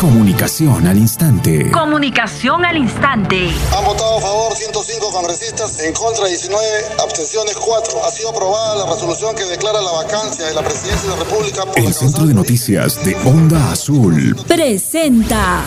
[0.00, 1.72] Comunicación al instante.
[1.72, 3.50] Comunicación al instante.
[3.76, 6.62] Han votado a favor 105 congresistas, en contra 19,
[7.02, 8.04] abstenciones 4.
[8.04, 11.64] Ha sido aprobada la resolución que declara la vacancia de la presidencia de la República
[11.64, 15.64] por El Centro de Noticias de Onda Azul presenta.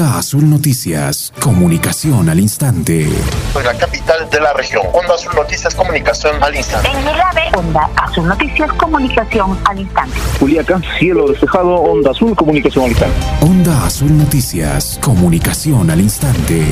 [0.00, 3.06] Onda Azul Noticias, comunicación al instante.
[3.52, 4.82] Soy la capital de la región.
[4.94, 6.88] Onda Azul Noticias, comunicación al instante.
[6.88, 10.18] En Milave, Onda Azul Noticias, comunicación al instante.
[10.38, 13.14] Juliaca, cielo despejado, Onda Azul, comunicación al instante.
[13.42, 16.64] Onda Azul Noticias, comunicación al instante.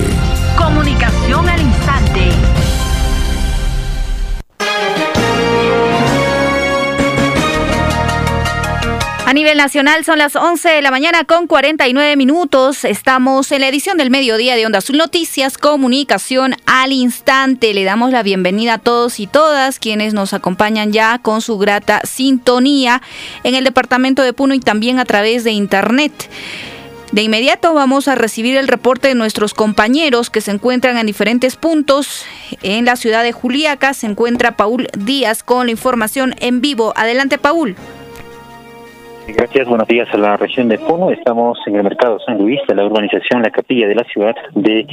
[0.57, 2.31] Comunicación al instante.
[9.49, 12.85] Nivel nacional son las 11 de la mañana con 49 minutos.
[12.85, 17.73] Estamos en la edición del mediodía de Onda Azul Noticias, comunicación al instante.
[17.73, 22.03] Le damos la bienvenida a todos y todas quienes nos acompañan ya con su grata
[22.05, 23.01] sintonía
[23.43, 26.13] en el departamento de Puno y también a través de internet.
[27.13, 31.57] De inmediato vamos a recibir el reporte de nuestros compañeros que se encuentran en diferentes
[31.57, 32.27] puntos.
[32.63, 36.93] En la ciudad de Juliaca se encuentra Paul Díaz con la información en vivo.
[36.97, 37.77] Adelante, Paul.
[39.37, 41.11] Gracias, buenos días a la región de Puno.
[41.11, 44.87] Estamos en el mercado San Luis de la urbanización La Capilla de la ciudad de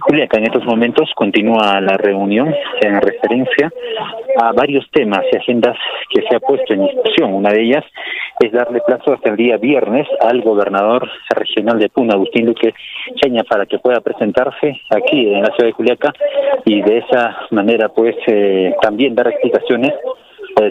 [0.00, 0.38] Juliaca.
[0.38, 3.72] En estos momentos continúa la reunión en referencia
[4.40, 5.76] a varios temas y agendas
[6.10, 7.34] que se ha puesto en discusión.
[7.34, 7.84] Una de ellas
[8.38, 12.74] es darle plazo hasta el día viernes al gobernador regional de Puno, Agustín Luque
[13.16, 16.12] Cheña, para que pueda presentarse aquí en la ciudad de Juliaca
[16.64, 19.92] y de esa manera pues eh, también dar explicaciones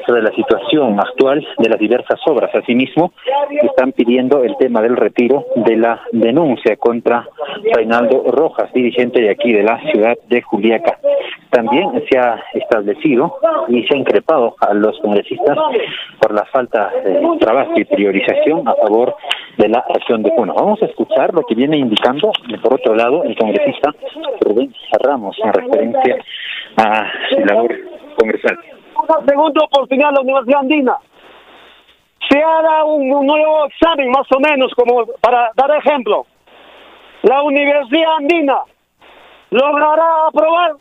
[0.05, 2.53] sobre la situación actual de las diversas obras.
[2.53, 3.13] Asimismo,
[3.61, 7.27] están pidiendo el tema del retiro de la denuncia contra
[7.73, 10.99] Reinaldo Rojas, dirigente de aquí de la ciudad de Juliaca.
[11.49, 15.57] También se ha establecido y se ha increpado a los congresistas
[16.19, 19.15] por la falta de trabajo y priorización a favor
[19.57, 20.53] de la región de Puno.
[20.53, 22.31] Vamos a escuchar lo que viene indicando,
[22.63, 23.93] por otro lado, el congresista
[24.41, 26.17] Rubén Ramos en referencia
[26.77, 27.75] a su labor
[28.17, 28.57] congresal
[29.25, 30.97] segundo oportunidad la Universidad Andina.
[32.29, 36.25] Se hará un, nuevo examen, más o menos, como para dar ejemplo.
[37.23, 38.59] La Universidad Andina
[39.49, 40.73] logrará aprobar,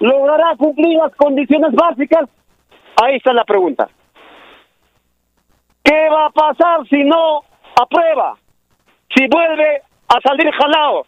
[0.00, 2.28] logrará cumplir las condiciones básicas.
[3.02, 3.88] Ahí está la pregunta.
[5.82, 7.42] ¿Qué va a pasar si no
[7.80, 8.36] aprueba?
[9.14, 11.06] Si vuelve a salir jalado.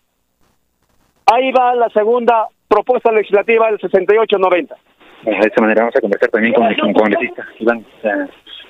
[1.27, 4.77] Ahí va la segunda propuesta legislativa del 68-90.
[5.25, 7.85] De esta manera vamos a conversar también con el congresista Iván,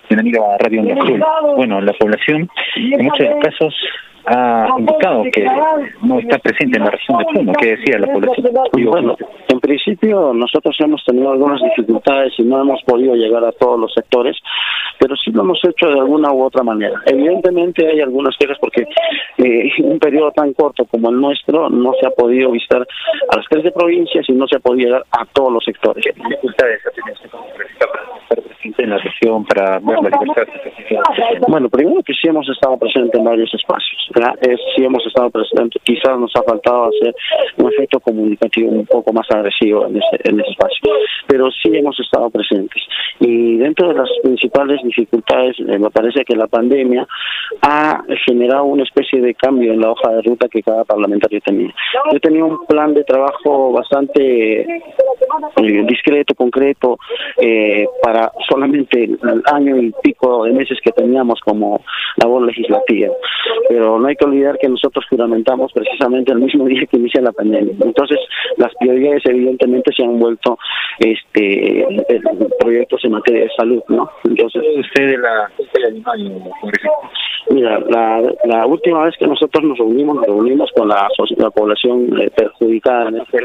[0.08, 1.22] bienvenido a Radio Azul.
[1.56, 3.74] Bueno, la población en muchos casos
[4.28, 5.44] ha indicado que
[6.02, 7.52] no está presente en la región de Puno.
[7.54, 8.48] ¿Qué decía la población?
[8.72, 9.16] Bueno,
[9.48, 13.92] en principio nosotros hemos tenido algunas dificultades y no hemos podido llegar a todos los
[13.94, 14.36] sectores,
[14.98, 17.00] pero sí lo hemos hecho de alguna u otra manera.
[17.06, 21.92] Evidentemente hay algunas quejas porque eh, en un periodo tan corto como el nuestro no
[22.00, 22.86] se ha podido visitar
[23.30, 26.04] a las tres provincias y no se ha podido llegar a todos los sectores.
[26.04, 27.28] ¿Qué dificultades ha tenido este
[28.58, 30.46] presente en la región, para ver la libertad?
[31.48, 33.98] Bueno, primero que sí hemos estado presentes en varios espacios
[34.40, 35.80] es, si hemos estado presentes.
[35.82, 37.14] Quizás nos ha faltado hacer
[37.56, 40.92] un efecto comunicativo un poco más agresivo en ese, en ese espacio,
[41.26, 42.82] pero sí hemos estado presentes.
[43.20, 47.06] Y dentro de las principales dificultades, eh, me parece que la pandemia
[47.62, 51.74] ha generado una especie de cambio en la hoja de ruta que cada parlamentario tenía.
[52.12, 56.98] Yo tenía un plan de trabajo bastante eh, discreto, concreto,
[57.40, 61.82] eh, para solamente el año y pico de meses que teníamos como
[62.16, 63.12] labor legislativa.
[63.68, 67.32] Pero no hay que olvidar que nosotros juramentamos precisamente el mismo día que inicia la
[67.32, 67.74] pandemia.
[67.80, 68.18] Entonces,
[68.56, 70.58] las prioridades evidentemente se han vuelto
[70.98, 71.86] este
[72.58, 74.10] proyectos en materia de salud, ¿no?
[74.24, 75.50] Entonces, usted de la
[77.50, 82.20] Mira, la, la última vez que nosotros nos reunimos, nos reunimos con la, la población
[82.20, 83.38] eh, perjudicada en este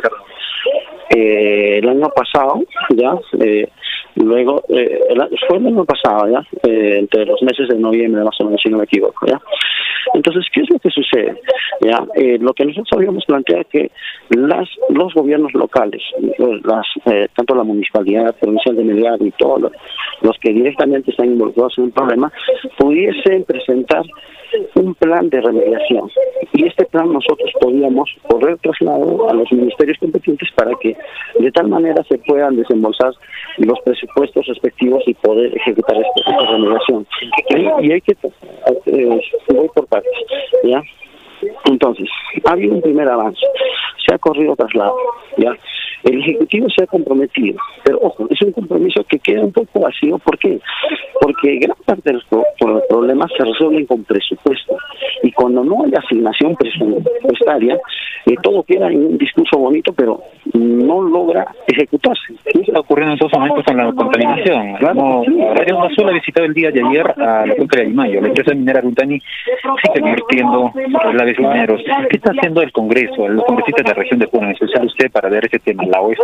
[1.16, 2.62] eh, el año pasado,
[2.96, 3.68] ya, eh,
[4.16, 5.00] luego, eh,
[5.48, 8.70] fue el año pasado, ya, eh, entre los meses de noviembre, más o menos, si
[8.70, 9.40] no me equivoco, ya.
[10.14, 11.42] Entonces, ¿qué es lo que sucede?
[11.82, 13.90] Ya, eh, lo que nosotros habíamos planteado que
[14.30, 16.02] las, los gobiernos locales,
[16.64, 19.72] las, eh, tanto la municipalidad provincial de Melgar y todos
[20.22, 22.32] los, que directamente están involucrados en un problema,
[22.78, 24.04] pudiesen presentar
[24.76, 26.10] un plan de remediación.
[26.54, 30.96] Y este plan nosotros podíamos poder trasladar a los ministerios competentes para que
[31.40, 33.14] de tal manera se puedan desembolsar
[33.58, 37.08] los presupuestos respectivos y poder ejecutar esta, remediación.
[37.82, 38.16] Y, hay que,
[38.86, 40.12] eh, voy por partes,
[40.64, 40.82] ¿ya?
[41.66, 42.10] Entonces,
[42.46, 43.46] ha habido un primer avance,
[44.06, 44.96] se ha corrido traslado,
[45.38, 45.56] ¿ya?
[46.04, 50.18] El Ejecutivo se ha comprometido, pero ojo, es un compromiso que queda un poco vacío.
[50.20, 50.60] ¿Por qué?
[51.22, 52.26] Porque gran parte de los,
[52.90, 54.78] problemas se resuelven con presupuesto
[55.22, 57.80] y cuando no hay asignación presupuestaria,
[58.26, 60.22] eh, todo queda en un discurso bonito, pero
[60.54, 62.34] no logra ejecutarse.
[62.52, 64.76] ¿Qué está ocurriendo en estos momentos con la contaminación?
[64.76, 65.24] Claro,
[65.56, 67.90] Radio Azul ha visitado el día de ayer a la cuenca de.
[67.94, 70.72] La empresa minera Runtani sigue invirtiendo
[71.14, 75.30] la ¿Qué está haciendo el Congreso, los congresistas de la región de Puno, usted, para
[75.30, 76.18] ver ese tema, la OES?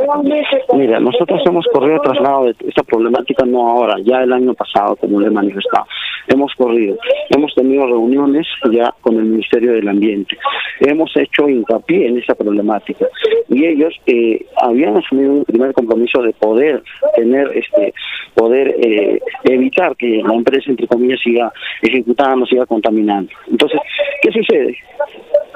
[0.73, 5.19] Mira, nosotros hemos corrido traslado de esta problemática no ahora, ya el año pasado, como
[5.19, 5.85] le he manifestado.
[6.27, 6.97] Hemos corrido,
[7.29, 10.37] hemos tenido reuniones ya con el Ministerio del Ambiente.
[10.79, 13.07] Hemos hecho hincapié en esa problemática
[13.49, 16.83] y ellos eh, habían asumido un primer compromiso de poder
[17.15, 17.93] tener, este,
[18.35, 21.51] poder eh, evitar que la empresa, entre comillas, siga
[21.81, 23.31] ejecutando, siga contaminando.
[23.49, 23.79] Entonces,
[24.21, 24.77] ¿qué sucede?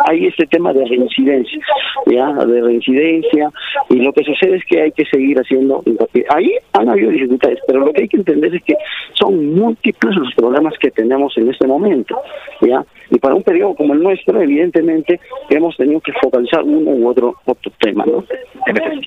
[0.07, 1.59] Hay este tema de reincidencia,
[2.07, 3.49] ya, de reincidencia,
[3.89, 5.83] y lo que sucede es que hay que seguir haciendo
[6.29, 8.75] Ahí han habido dificultades, pero lo que hay que entender es que
[9.13, 12.19] son múltiples los problemas que tenemos en este momento,
[12.61, 15.19] ya, y para un periodo como el nuestro, evidentemente,
[15.49, 18.23] hemos tenido que focalizar uno u otro otro tema, ¿no?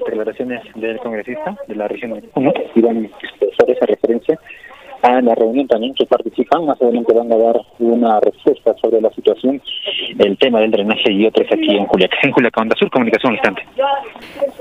[0.07, 2.21] Declaraciones del congresista de la región.
[2.77, 4.39] De a esa referencia
[5.03, 6.67] a la reunión también que participan.
[6.67, 9.61] Más adelante van a dar una respuesta sobre la situación,
[10.19, 12.17] el tema del drenaje y otros aquí en Juliaca.
[12.23, 13.63] En Juliaca, Onda Sur, comunicación al instante.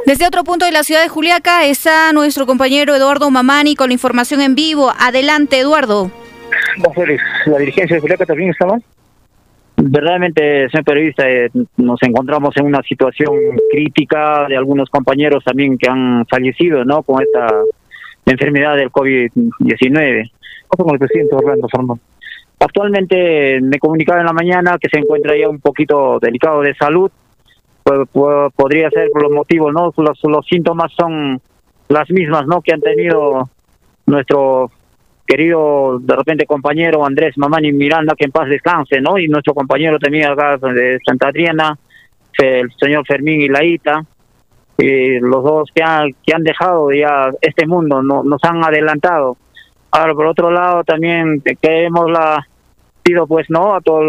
[0.05, 3.93] Desde otro punto de la ciudad de Juliaca está nuestro compañero Eduardo Mamani con la
[3.93, 4.91] información en vivo.
[4.99, 6.11] Adelante, Eduardo.
[7.45, 8.77] la dirigencia de Juliaca también estaba.
[9.77, 13.33] Verdaderamente, señor periodista, eh, nos encontramos en una situación
[13.69, 17.03] crítica de algunos compañeros también que han fallecido, ¿no?
[17.03, 17.47] Con esta
[18.33, 20.31] enfermedad del COVID-19.
[20.67, 21.99] con el presidente Orlando Fernando?
[22.59, 27.11] Actualmente me comunicaba en la mañana que se encuentra ya un poquito delicado de salud.
[28.55, 29.93] Podría ser por los motivos, ¿no?
[29.95, 31.39] Los, los síntomas son
[31.89, 32.61] las mismas, ¿no?
[32.61, 33.49] Que han tenido
[34.07, 34.71] nuestro
[35.25, 39.17] querido, de repente, compañero Andrés Mamani Miranda, que en paz descanse, ¿no?
[39.17, 41.77] Y nuestro compañero también acá de Santa Adriana,
[42.37, 44.03] el señor Fermín Ilaita,
[44.77, 49.37] y los dos que han, que han dejado ya este mundo, no, nos han adelantado.
[49.91, 52.45] Ahora, por otro lado, también queremos la
[53.01, 54.03] pido pues no a toda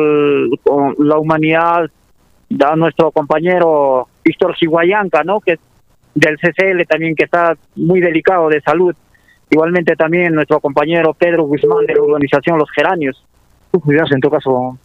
[0.98, 1.90] la humanidad,
[2.64, 5.40] a nuestro compañero Víctor Siguayanca, ¿no?
[5.40, 5.58] Que
[6.14, 8.94] del CCL también que está muy delicado de salud.
[9.50, 13.22] Igualmente también nuestro compañero Pedro Guzmán de la organización Los Geranios.
[13.70, 14.78] cuidas en tu caso?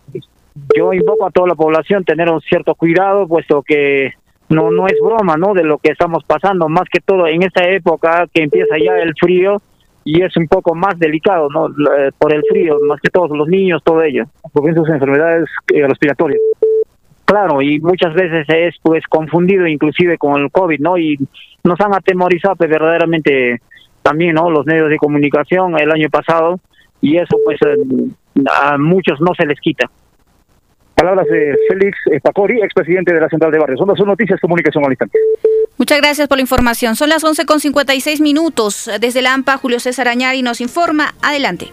[0.77, 4.11] Yo invoco a toda la población tener un cierto cuidado, puesto que
[4.51, 5.53] no no es broma, ¿no?
[5.53, 9.13] De lo que estamos pasando, más que todo en esta época que empieza ya el
[9.19, 9.61] frío
[10.03, 11.67] y es un poco más delicado, ¿no?
[11.67, 14.25] Eh, por el frío, más que todos los niños, todo ello.
[14.53, 16.41] Por sus enfermedades eh, respiratorias.
[17.25, 20.97] Claro, y muchas veces es pues confundido inclusive con el COVID, ¿no?
[20.97, 21.17] Y
[21.63, 23.61] nos han atemorizado pues, verdaderamente
[24.01, 24.49] también, ¿no?
[24.49, 26.59] Los medios de comunicación el año pasado
[26.99, 27.59] y eso pues
[28.51, 29.89] a muchos no se les quita.
[31.01, 33.79] Palabras de Félix Pacori, expresidente de la Central de Barrios.
[33.79, 35.17] Son las noticias, comunicación al instante.
[35.79, 36.95] Muchas gracias por la información.
[36.95, 38.87] Son las 11 con 56 minutos.
[39.01, 41.15] Desde la AMPA, Julio César Añari nos informa.
[41.23, 41.69] Adelante.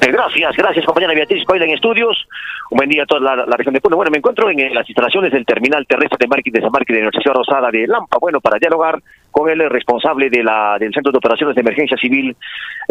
[0.00, 2.26] Eh, gracias, gracias compañera Beatriz Coila en estudios.
[2.70, 3.96] Un buen día a toda la, región de Puno.
[3.96, 7.10] Bueno, me encuentro en, las instalaciones del terminal terrestre de marketing de San Martín de
[7.20, 8.16] Ciudad Rosada de Lampa.
[8.18, 8.98] Bueno, para dialogar
[9.30, 12.34] con el responsable de la, del Centro de Operaciones de Emergencia Civil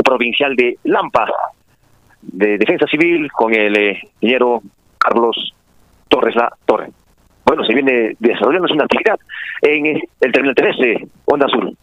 [0.04, 1.25] Provincial de Lampa,
[2.22, 4.62] de Defensa Civil, con el eh, ingeniero
[5.00, 5.53] Carlos
[6.08, 6.89] Torres La Torre.
[7.46, 9.20] Bueno, se viene desarrollando una actividad
[9.62, 11.75] en el terminal terrestre, Onda Azul.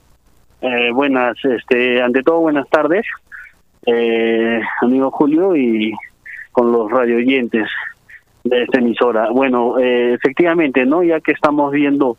[0.60, 3.04] Eh, buenas, este, ante todo, buenas tardes,
[3.84, 5.92] eh, amigo Julio, y
[6.52, 7.68] con los radio oyentes
[8.44, 9.28] de esta emisora.
[9.30, 11.02] Bueno, eh, efectivamente, ¿no?
[11.02, 12.16] Ya que estamos viendo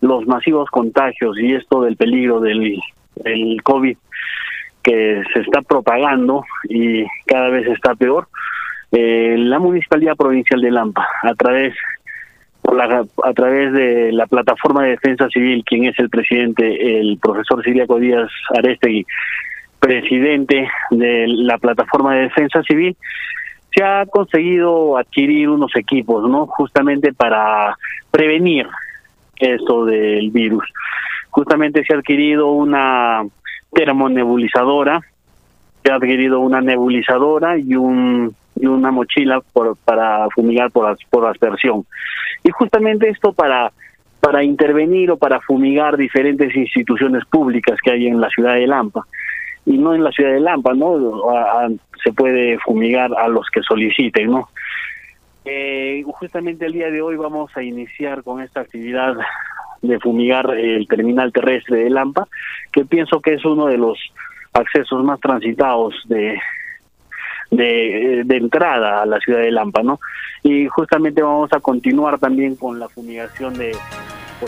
[0.00, 2.78] los masivos contagios y esto del peligro del,
[3.16, 3.96] del COVID
[4.82, 8.28] que se está propagando y cada vez está peor,
[8.92, 11.74] eh, la Municipalidad Provincial de Lampa, a través
[13.24, 17.98] a través de la plataforma de defensa civil, quien es el presidente, el profesor Siriaco
[17.98, 19.04] Díaz Arestegui,
[19.80, 22.96] presidente de la plataforma de defensa civil,
[23.74, 26.46] se ha conseguido adquirir unos equipos, ¿no?
[26.46, 27.76] Justamente para
[28.10, 28.68] prevenir
[29.38, 30.64] esto del virus.
[31.30, 33.22] Justamente se ha adquirido una
[33.72, 35.00] termonebulizadora,
[35.82, 41.26] se ha adquirido una nebulizadora y un y una mochila por, para fumigar por, por
[41.26, 41.84] aspersión.
[42.44, 43.72] Y justamente esto para,
[44.20, 49.06] para intervenir o para fumigar diferentes instituciones públicas que hay en la ciudad de Lampa.
[49.64, 50.98] Y no en la ciudad de Lampa, ¿no?
[52.02, 54.48] se puede fumigar a los que soliciten, ¿no?
[55.44, 59.16] Eh, justamente el día de hoy vamos a iniciar con esta actividad
[59.80, 62.28] de fumigar el terminal terrestre de Lampa,
[62.72, 63.98] que pienso que es uno de los
[64.52, 66.38] accesos más transitados de,
[67.52, 70.00] de, de entrada a la ciudad de Lampa, ¿no?
[70.42, 73.72] Y justamente vamos a continuar también con la fumigación de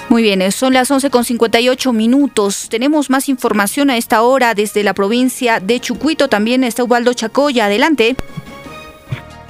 [0.08, 2.68] muy bien, son las 11 con 58 minutos.
[2.68, 6.28] Tenemos más información a esta hora desde la provincia de Chucuito.
[6.28, 7.66] También está Ubaldo Chacoya.
[7.66, 8.16] Adelante.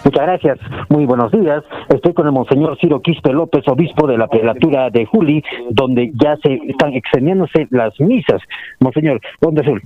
[0.04, 0.58] Muchas gracias.
[0.90, 1.64] Muy buenos días.
[1.88, 6.37] Estoy con el Monseñor Ciro Quispe López, obispo de la prelatura de Juli, donde ya
[6.42, 8.42] se están extendiéndose las misas.
[8.80, 9.82] Monseñor, ¿dónde Azul?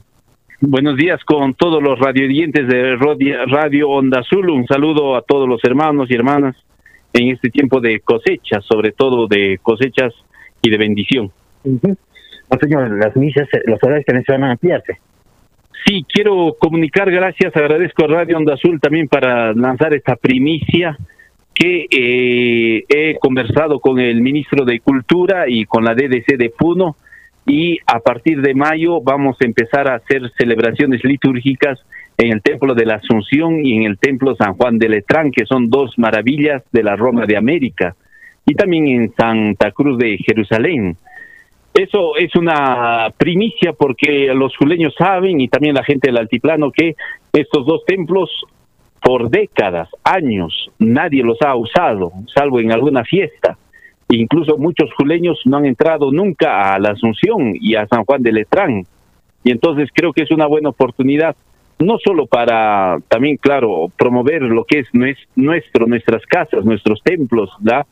[0.61, 4.51] Buenos días con todos los radioyentes de Radio Onda Azul.
[4.51, 6.57] Un saludo a todos los hermanos y hermanas
[7.13, 10.13] en este tiempo de cosecha, sobre todo de cosechas
[10.61, 11.31] y de bendición.
[11.63, 14.99] Monseñor, las misas, los horarios también se van a ampliarse.
[15.87, 20.99] Sí, quiero comunicar, gracias, agradezco a Radio Onda Azul también para lanzar esta primicia
[21.55, 26.97] que eh, he conversado con el ministro de Cultura y con la DDC de Puno
[27.49, 31.81] y a partir de mayo vamos a empezar a hacer celebraciones litúrgicas
[32.19, 35.47] en el Templo de la Asunción y en el Templo San Juan de Letrán, que
[35.47, 37.97] son dos maravillas de la Roma de América,
[38.45, 40.97] y también en Santa Cruz de Jerusalén.
[41.73, 46.97] Eso es una primicia porque los juleños saben y también la gente del altiplano que
[47.33, 48.31] estos dos templos
[49.01, 53.57] por décadas, años, nadie los ha usado, salvo en alguna fiesta.
[54.11, 58.33] Incluso muchos juleños no han entrado nunca a la Asunción y a San Juan de
[58.33, 58.87] Letrán.
[59.45, 61.37] Y entonces creo que es una buena oportunidad,
[61.79, 67.87] no solo para también, claro, promover lo que es nuestro, nuestras casas, nuestros templos, ¿da?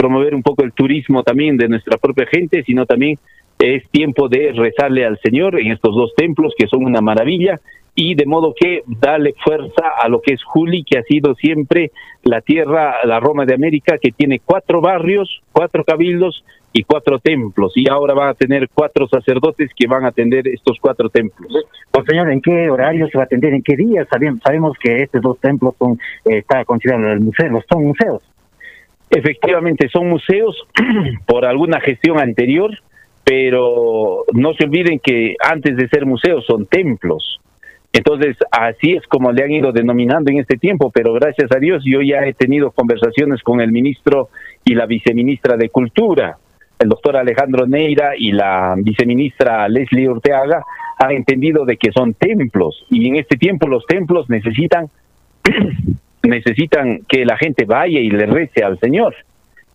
[0.00, 3.18] promover un poco el turismo también de nuestra propia gente, sino también
[3.60, 7.60] es tiempo de rezarle al Señor en estos dos templos que son una maravilla
[7.94, 11.90] y de modo que darle fuerza a lo que es Juli, que ha sido siempre
[12.22, 17.72] la tierra, la Roma de América, que tiene cuatro barrios, cuatro cabildos y cuatro templos,
[17.74, 21.52] y ahora va a tener cuatro sacerdotes que van a atender estos cuatro templos.
[21.90, 23.52] Pues señor, ¿en qué horario se va a atender?
[23.52, 24.06] ¿En qué días?
[24.08, 28.22] Sabemos que estos dos templos son, eh, está considerado el museo, son museos.
[29.10, 30.56] Efectivamente, son museos
[31.26, 32.70] por alguna gestión anterior,
[33.30, 37.40] pero no se olviden que antes de ser museos son templos.
[37.92, 41.84] Entonces, así es como le han ido denominando en este tiempo, pero gracias a Dios
[41.86, 44.30] yo ya he tenido conversaciones con el ministro
[44.64, 46.38] y la viceministra de Cultura,
[46.80, 50.64] el doctor Alejandro Neira y la viceministra Leslie Orteaga
[50.98, 54.88] han entendido de que son templos y en este tiempo los templos necesitan
[56.24, 59.14] necesitan que la gente vaya y le rece al Señor.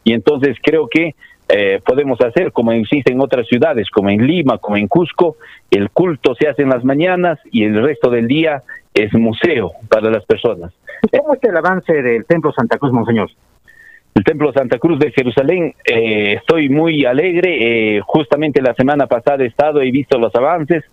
[0.04, 1.16] Y entonces creo que
[1.48, 5.38] eh, podemos hacer como existe en otras ciudades, como en Lima, como en Cusco,
[5.70, 10.10] el culto se hace en las mañanas y el resto del día es museo para
[10.10, 10.74] las personas.
[11.12, 13.30] ¿Cómo está el avance del Templo Santa Cruz, Monseñor?
[14.16, 17.98] El Templo Santa Cruz de Jerusalén, eh, estoy muy alegre.
[17.98, 20.84] Eh, justamente la semana pasada he estado, he visto los avances.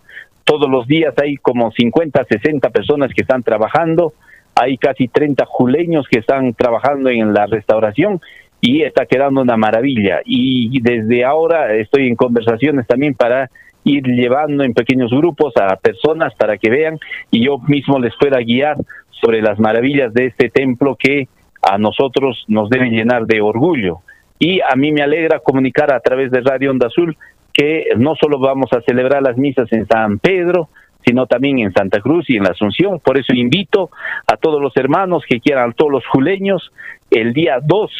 [0.44, 4.12] Todos los días hay como 50, 60 personas que están trabajando
[4.54, 8.20] hay casi 30 juleños que están trabajando en la restauración
[8.62, 10.22] y está quedando una maravilla.
[10.24, 13.50] Y desde ahora estoy en conversaciones también para
[13.84, 16.98] ir llevando en pequeños grupos a personas para que vean
[17.32, 18.76] y yo mismo les pueda guiar
[19.10, 21.26] sobre las maravillas de este templo que
[21.60, 23.98] a nosotros nos debe llenar de orgullo.
[24.38, 27.16] Y a mí me alegra comunicar a través de Radio Onda Azul
[27.52, 30.68] que no solo vamos a celebrar las misas en San Pedro,
[31.04, 33.00] sino también en Santa Cruz y en la Asunción.
[33.00, 33.90] Por eso invito
[34.26, 36.72] a todos los hermanos que quieran, a todos los juleños,
[37.10, 37.90] el día 2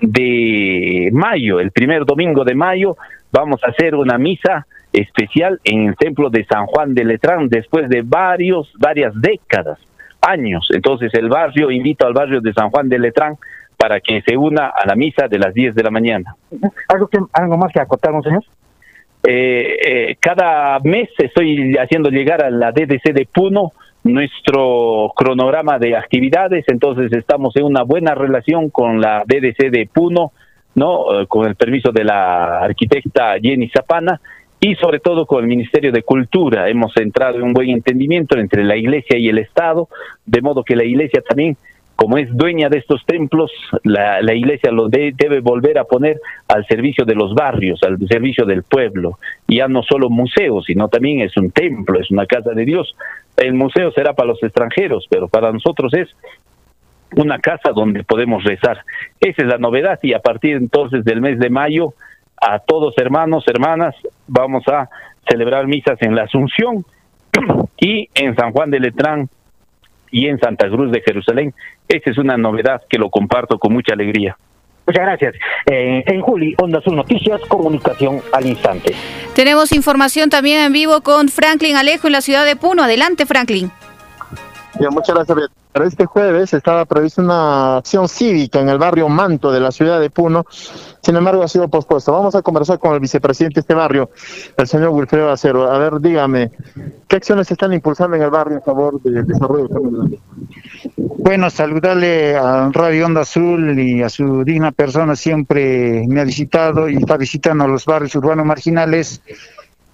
[0.00, 2.96] de mayo, el primer domingo de mayo,
[3.32, 7.88] vamos a hacer una misa especial en el templo de San Juan de Letrán después
[7.88, 9.78] de varios, varias décadas,
[10.20, 10.68] años.
[10.72, 13.36] Entonces el barrio, invito al barrio de San Juan de Letrán
[13.76, 16.36] para que se una a la misa de las 10 de la mañana.
[16.88, 18.44] ¿Algo, que, algo más que acotar, señor?
[19.24, 23.72] Eh, eh, cada mes estoy haciendo llegar a la DDC de Puno
[24.04, 30.32] nuestro cronograma de actividades, entonces estamos en una buena relación con la DDC de Puno,
[30.74, 31.20] ¿no?
[31.20, 34.20] Eh, con el permiso de la arquitecta Jenny Zapana
[34.58, 36.68] y sobre todo con el Ministerio de Cultura.
[36.68, 39.88] Hemos entrado en un buen entendimiento entre la Iglesia y el Estado,
[40.26, 41.56] de modo que la Iglesia también
[41.96, 43.50] como es dueña de estos templos,
[43.84, 48.62] la, iglesia lo debe volver a poner al servicio de los barrios, al servicio del
[48.62, 49.18] pueblo.
[49.46, 52.96] Ya no solo museo, sino también es un templo, es una casa de Dios.
[53.36, 56.08] El museo será para los extranjeros, pero para nosotros es
[57.16, 58.78] una casa donde podemos rezar.
[59.20, 61.94] Esa es la novedad y a partir entonces del mes de mayo,
[62.40, 63.94] a todos hermanos, hermanas,
[64.26, 64.88] vamos a
[65.28, 66.84] celebrar misas en la Asunción
[67.78, 69.28] y en San Juan de Letrán
[70.12, 71.52] y en Santa Cruz de Jerusalén.
[71.88, 74.36] Esa es una novedad que lo comparto con mucha alegría.
[74.86, 75.34] Muchas gracias.
[75.70, 78.94] Eh, en Juli, Onda Azul Noticias, comunicación al instante.
[79.34, 82.82] Tenemos información también en vivo con Franklin Alejo en la ciudad de Puno.
[82.82, 83.70] Adelante, Franklin.
[84.90, 89.60] muchas gracias, para este jueves estaba prevista una acción cívica en el barrio Manto de
[89.60, 90.44] la ciudad de Puno,
[91.02, 92.12] sin embargo ha sido pospuesto.
[92.12, 94.10] Vamos a conversar con el vicepresidente de este barrio,
[94.56, 95.70] el señor Wilfredo Acero.
[95.70, 96.50] A ver, dígame,
[97.08, 100.20] ¿qué acciones están impulsando en el barrio a favor del desarrollo del
[100.96, 106.88] Bueno, saludarle a Radio Onda Azul y a su digna persona, siempre me ha visitado
[106.88, 109.22] y está visitando los barrios urbanos marginales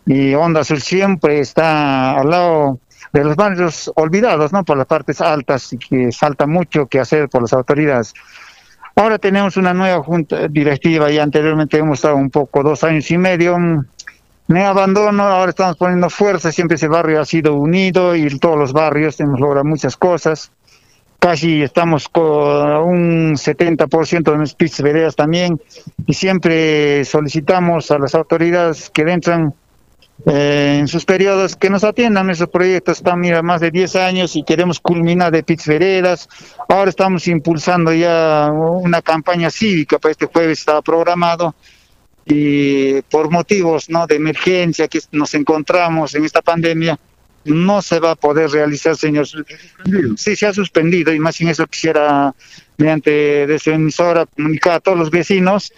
[0.06, 2.80] y Onda Azul siempre está al lado
[3.12, 4.64] de los barrios olvidados, ¿no?
[4.64, 8.14] Por las partes altas y que falta mucho que hacer por las autoridades.
[8.96, 13.16] Ahora tenemos una nueva junta directiva y anteriormente hemos estado un poco, dos años y
[13.16, 13.56] medio.
[14.48, 18.72] Me abandono, ahora estamos poniendo fuerza, siempre ese barrio ha sido unido y todos los
[18.72, 20.50] barrios hemos logrado muchas cosas.
[21.20, 25.60] Casi estamos con un 70% de nuestras veredas también
[26.06, 29.54] y siempre solicitamos a las autoridades que entran
[30.26, 32.98] eh, en sus periodos que nos atiendan esos proyectos.
[32.98, 36.28] Están mira, más de 10 años y queremos culminar de pits veredas.
[36.68, 41.54] Ahora estamos impulsando ya una campaña cívica para este jueves, estaba programado.
[42.24, 44.06] Y por motivos ¿no?
[44.06, 46.98] de emergencia que nos encontramos en esta pandemia,
[47.44, 49.26] no se va a poder realizar, señor.
[50.16, 52.34] Sí, se ha suspendido y más sin eso quisiera,
[52.76, 55.72] mediante de su emisora, comunicar a todos los vecinos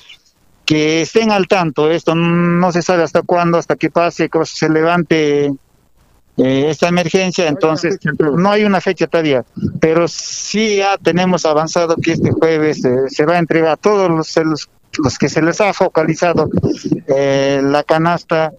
[0.71, 1.91] que estén al tanto.
[1.91, 7.49] Esto no se sabe hasta cuándo, hasta que pase, que se levante eh, esta emergencia,
[7.49, 9.45] entonces no hay una fecha todavía,
[9.81, 14.09] pero sí ya tenemos avanzado que este jueves eh, se va a entregar a todos
[14.09, 14.69] los,
[15.03, 16.49] los, que se les ha focalizado
[17.09, 18.53] eh, la canasta,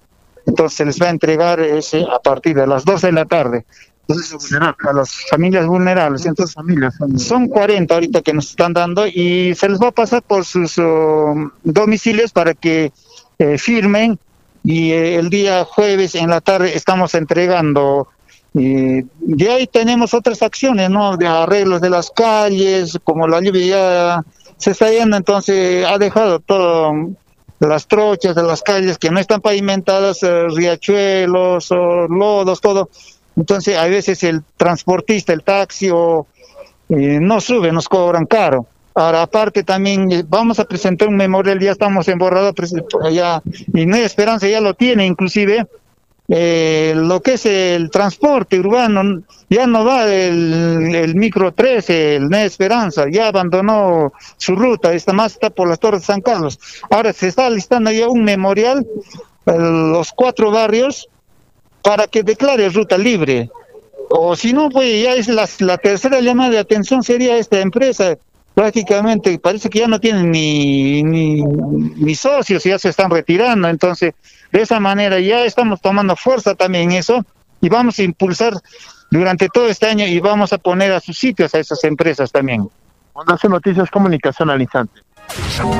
[0.45, 3.65] entonces se les va a entregar ese a partir de las 2 de la tarde
[4.09, 6.25] a las familias vulnerables.
[6.25, 10.21] Entonces, familias, son 40 ahorita que nos están dando y se les va a pasar
[10.23, 12.91] por sus um, domicilios para que
[13.39, 14.19] eh, firmen
[14.63, 18.07] y eh, el día jueves en la tarde estamos entregando.
[18.53, 21.15] Y de ahí tenemos otras acciones, ¿no?
[21.15, 24.25] De arreglos de las calles, como la lluvia ya
[24.57, 26.93] se está yendo, entonces ha dejado todo
[27.59, 32.89] las trochas de las calles que no están pavimentadas, eh, riachuelos o lodos, todo
[33.41, 36.27] entonces, a veces el transportista, el taxi, o,
[36.89, 38.67] eh, no sube, nos cobran caro.
[38.93, 42.53] Ahora, aparte también eh, vamos a presentar un memorial, ya estamos en borrador,
[43.11, 43.41] ya,
[43.73, 45.65] y No hay Esperanza ya lo tiene, inclusive,
[46.29, 52.29] eh, lo que es el transporte urbano, ya no va el, el micro 13, el
[52.29, 56.59] Nueva Esperanza, ya abandonó su ruta, está más está por las Torres de San Carlos.
[56.91, 58.85] Ahora se está listando ya un memorial,
[59.47, 61.09] los cuatro barrios,
[61.83, 63.49] para que declare ruta libre.
[64.09, 68.17] O si no, pues ya es la, tercera llamada de atención sería esta empresa.
[68.53, 73.69] Prácticamente parece que ya no tienen ni, ni, ni socios, ya se están retirando.
[73.69, 74.13] Entonces,
[74.51, 77.25] de esa manera ya estamos tomando fuerza también eso
[77.61, 78.53] y vamos a impulsar
[79.09, 82.67] durante todo este año y vamos a poner a sus sitios a esas empresas también.
[83.27, 85.01] hace Noticias Comunicación al instante.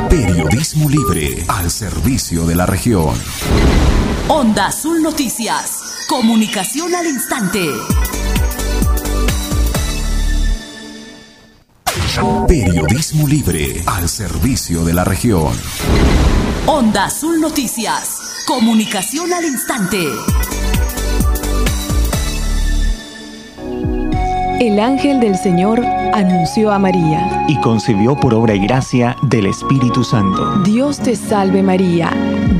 [0.10, 3.16] Periodismo libre al servicio de la región.
[4.34, 6.06] Onda Azul Noticias.
[6.08, 7.67] Comunicación al instante.
[12.48, 15.52] Periodismo libre al servicio de la región.
[16.65, 18.46] Onda Azul Noticias.
[18.48, 19.98] Comunicación al instante.
[24.62, 27.46] El ángel del Señor anunció a María.
[27.48, 30.60] Y concibió por obra y gracia del Espíritu Santo.
[30.60, 32.12] Dios te salve María,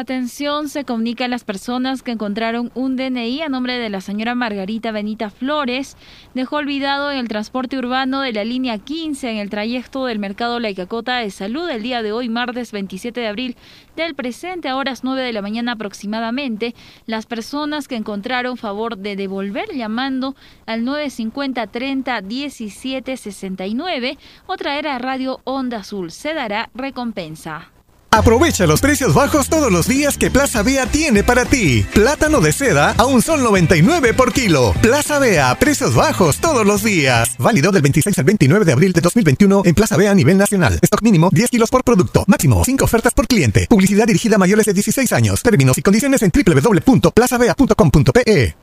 [0.00, 4.36] Atención, se comunica a las personas que encontraron un DNI a nombre de la señora
[4.36, 5.96] Margarita Benita Flores.
[6.34, 10.60] Dejó olvidado en el transporte urbano de la línea 15 en el trayecto del mercado
[10.60, 13.56] La Icacota de Salud el día de hoy, martes 27 de abril
[13.96, 16.76] del presente, a horas 9 de la mañana aproximadamente.
[17.06, 24.86] Las personas que encontraron favor de devolver llamando al 950 30 17 69 o traer
[24.86, 26.12] a Radio Onda Azul.
[26.12, 27.72] Se dará recompensa.
[28.10, 31.84] Aprovecha los precios bajos todos los días que Plaza Bea tiene para ti.
[31.92, 34.72] Plátano de seda a un sol 99 por kilo.
[34.80, 37.36] Plaza Bea, precios bajos todos los días.
[37.38, 40.78] Válido del 26 al 29 de abril de 2021 en Plaza Bea a nivel nacional.
[40.80, 42.24] Stock mínimo 10 kilos por producto.
[42.26, 43.66] Máximo 5 ofertas por cliente.
[43.68, 45.42] Publicidad dirigida a mayores de 16 años.
[45.42, 48.56] Términos y condiciones en www.plazabea.com.pe.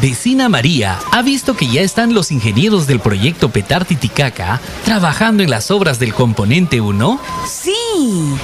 [0.00, 5.50] Vecina María ha visto que ya están los ingenieros del proyecto Petar Titicaca trabajando en
[5.50, 7.20] las obras del componente 1.
[7.46, 7.74] Sí,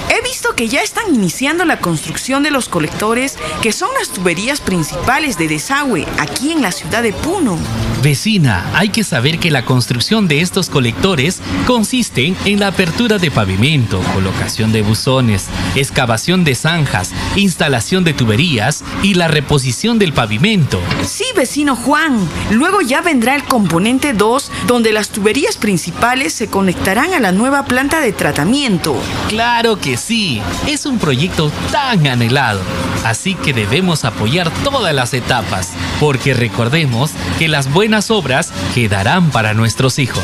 [0.09, 4.59] he visto que ya están iniciando la construcción de los colectores que son las tuberías
[4.59, 7.57] principales de desagüe aquí en la ciudad de Puno.
[8.05, 13.31] Vecina, hay que saber que la construcción de estos colectores consiste en la apertura de
[13.31, 20.79] pavimento, colocación de buzones, excavación de zanjas, instalación de tuberías y la reposición del pavimento.
[21.03, 22.29] Sí, vecino Juan.
[22.51, 27.65] Luego ya vendrá el componente 2, donde las tuberías principales se conectarán a la nueva
[27.65, 28.95] planta de tratamiento.
[29.29, 32.61] Claro que sí, es un proyecto tan anhelado.
[33.05, 39.53] Así que debemos apoyar todas las etapas, porque recordemos que las buenas obras quedarán para
[39.53, 40.23] nuestros hijos.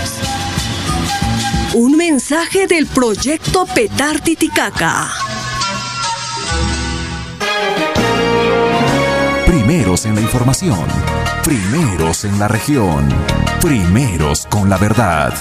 [1.76, 5.10] Un mensaje del proyecto Petar Titicaca.
[9.46, 10.88] Primeros en la información.
[11.44, 13.08] Primeros en la región.
[13.62, 15.36] Primeros con la verdad.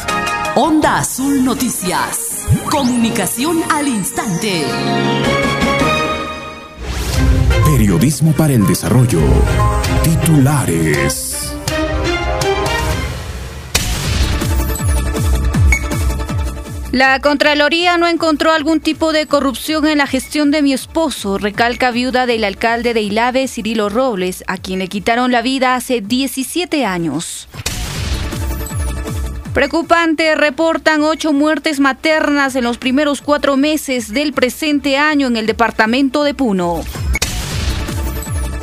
[0.57, 2.47] Onda Azul Noticias.
[2.71, 4.67] Comunicación al instante.
[7.71, 9.21] Periodismo para el desarrollo.
[10.03, 11.55] Titulares.
[16.91, 21.93] La Contraloría no encontró algún tipo de corrupción en la gestión de mi esposo, recalca
[21.93, 26.85] viuda del alcalde de Ilave, Cirilo Robles, a quien le quitaron la vida hace 17
[26.85, 27.47] años.
[29.55, 35.47] Preocupante, reportan ocho muertes maternas en los primeros cuatro meses del presente año en el
[35.47, 36.83] departamento de Puno.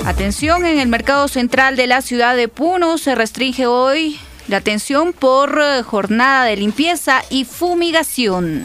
[0.08, 4.18] Atención, en el mercado central de la ciudad de Puno se restringe hoy
[4.48, 8.64] la atención por eh, jornada de limpieza y fumigación.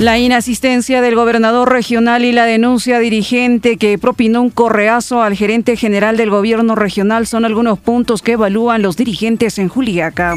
[0.00, 5.76] La inasistencia del gobernador regional y la denuncia dirigente que propinó un correazo al gerente
[5.76, 10.34] general del gobierno regional son algunos puntos que evalúan los dirigentes en Juliaca.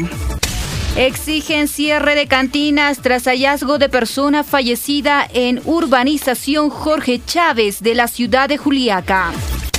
[0.96, 8.08] Exigen cierre de cantinas tras hallazgo de persona fallecida en urbanización Jorge Chávez de la
[8.08, 9.32] ciudad de Juliaca.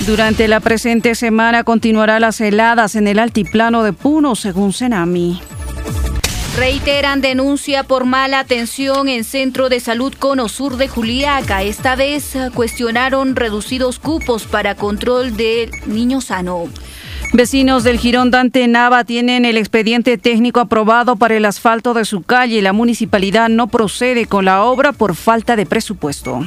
[0.06, 5.40] Durante la presente semana continuará las heladas en el altiplano de Puno, según Senami.
[6.56, 11.62] Reiteran denuncia por mala atención en Centro de Salud Cono Sur de Juliaca.
[11.62, 16.68] Esta vez cuestionaron reducidos cupos para control del niño sano.
[17.32, 22.22] Vecinos del Girón Dante Nava tienen el expediente técnico aprobado para el asfalto de su
[22.22, 22.60] calle.
[22.60, 26.44] La municipalidad no procede con la obra por falta de presupuesto.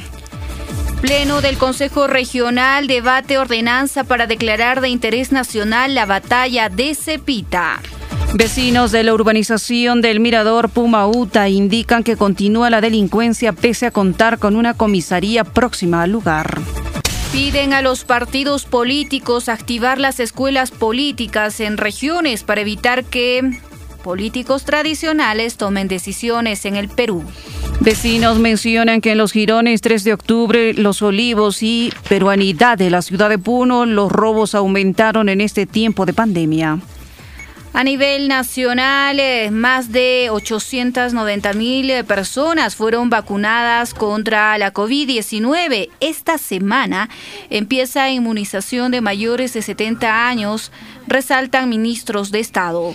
[1.00, 7.80] Pleno del Consejo Regional debate ordenanza para declarar de interés nacional la batalla de Cepita.
[8.34, 14.38] Vecinos de la urbanización del Mirador Pumauta indican que continúa la delincuencia pese a contar
[14.38, 16.60] con una comisaría próxima al lugar.
[17.34, 23.58] Piden a los partidos políticos activar las escuelas políticas en regiones para evitar que
[24.04, 27.24] políticos tradicionales tomen decisiones en el Perú.
[27.80, 33.02] Vecinos mencionan que en los girones 3 de octubre, Los Olivos y Peruanidad de la
[33.02, 36.78] ciudad de Puno, los robos aumentaron en este tiempo de pandemia.
[37.76, 45.90] A nivel nacional, eh, más de 890 mil eh, personas fueron vacunadas contra la COVID-19.
[45.98, 47.10] Esta semana
[47.50, 50.70] empieza inmunización de mayores de 70 años,
[51.08, 52.94] resaltan ministros de Estado.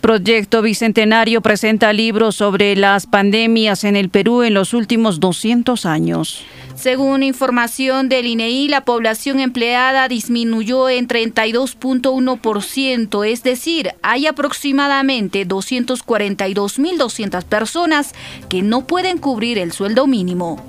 [0.00, 6.44] Proyecto Bicentenario presenta libros sobre las pandemias en el Perú en los últimos 200 años.
[6.76, 17.44] Según información del INEI, la población empleada disminuyó en 32.1%, es decir, hay aproximadamente 242.200
[17.44, 18.12] personas
[18.48, 20.64] que no pueden cubrir el sueldo mínimo.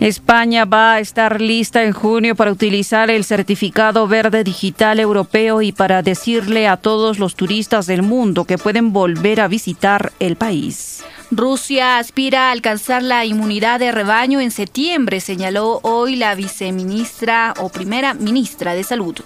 [0.00, 5.72] España va a estar lista en junio para utilizar el certificado verde digital europeo y
[5.72, 11.04] para decirle a todos los turistas del mundo que pueden volver a visitar el país.
[11.30, 17.70] Rusia aspira a alcanzar la inmunidad de rebaño en septiembre, señaló hoy la viceministra o
[17.70, 19.16] primera ministra de Salud.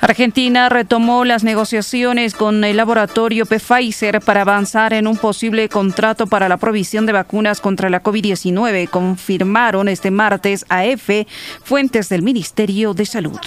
[0.00, 6.48] Argentina retomó las negociaciones con el laboratorio Pfizer para avanzar en un posible contrato para
[6.48, 11.26] la provisión de vacunas contra la COVID-19, confirmaron este martes a EFE
[11.62, 13.38] fuentes del Ministerio de Salud.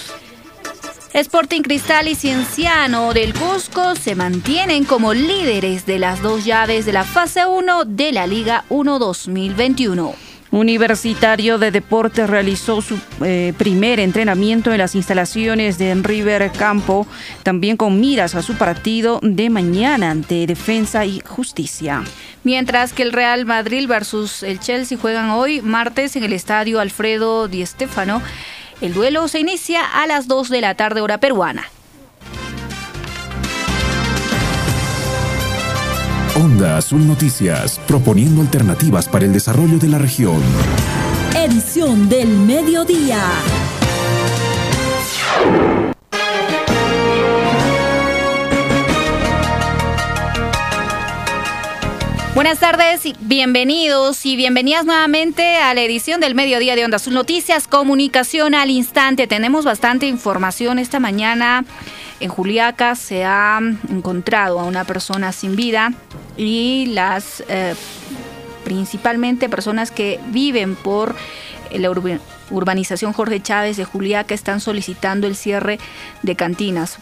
[1.12, 6.92] Sporting Cristal y Cienciano del Cusco se mantienen como líderes de las dos llaves de
[6.92, 10.33] la fase 1 de la Liga 1 2021.
[10.54, 17.08] Universitario de Deportes realizó su eh, primer entrenamiento en las instalaciones de River Campo,
[17.42, 22.04] también con miras a su partido de mañana ante Defensa y Justicia.
[22.44, 27.48] Mientras que el Real Madrid versus el Chelsea juegan hoy, martes, en el estadio Alfredo
[27.48, 28.22] Di Stéfano.
[28.80, 31.64] El duelo se inicia a las 2 de la tarde hora peruana.
[36.36, 40.42] Onda Azul Noticias, proponiendo alternativas para el desarrollo de la región.
[41.36, 43.22] Edición del mediodía.
[52.34, 57.14] Buenas tardes, y bienvenidos y bienvenidas nuevamente a la edición del mediodía de Onda Azul
[57.14, 59.28] Noticias, comunicación al instante.
[59.28, 61.64] Tenemos bastante información esta mañana.
[62.20, 65.92] En Juliaca se ha encontrado a una persona sin vida
[66.36, 67.74] y las eh,
[68.64, 71.14] principalmente personas que viven por
[71.72, 71.90] la
[72.50, 75.78] urbanización Jorge Chávez de Juliaca están solicitando el cierre
[76.22, 76.98] de cantinas,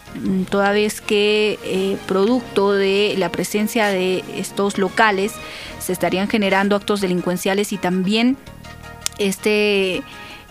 [0.49, 5.33] toda vez que eh, producto de la presencia de estos locales
[5.79, 8.37] se estarían generando actos delincuenciales y también
[9.19, 10.01] este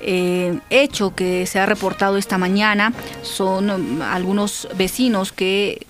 [0.02, 5.86] eh, hecho que se ha reportado esta mañana son mm, algunos vecinos que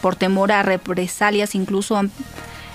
[0.00, 2.10] por temor a represalias incluso han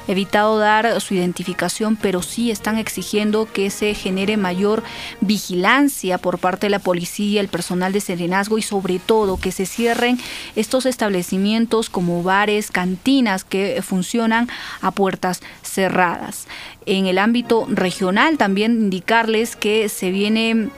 [0.08, 4.84] evitado dar su identificación, pero sí están exigiendo que se genere mayor
[5.22, 9.66] vigilancia por parte de la policía, el personal de serenazgo y sobre todo que se
[9.66, 10.20] cierren
[10.56, 14.50] estos establecimientos como bares, cantinas que funcionan
[14.82, 15.42] a puertas
[15.76, 16.48] cerradas.
[16.86, 20.70] En el ámbito regional también indicarles que se viene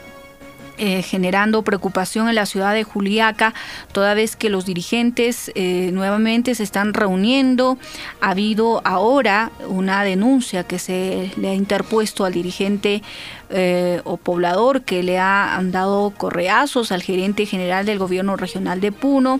[0.79, 3.55] eh, generando preocupación en la ciudad de Juliaca,
[3.91, 7.79] toda vez que los dirigentes eh, nuevamente se están reuniendo.
[8.21, 13.01] Ha habido ahora una denuncia que se le ha interpuesto al dirigente
[13.49, 18.91] eh, o poblador que le ha dado correazos al gerente general del gobierno regional de
[18.91, 19.39] Puno.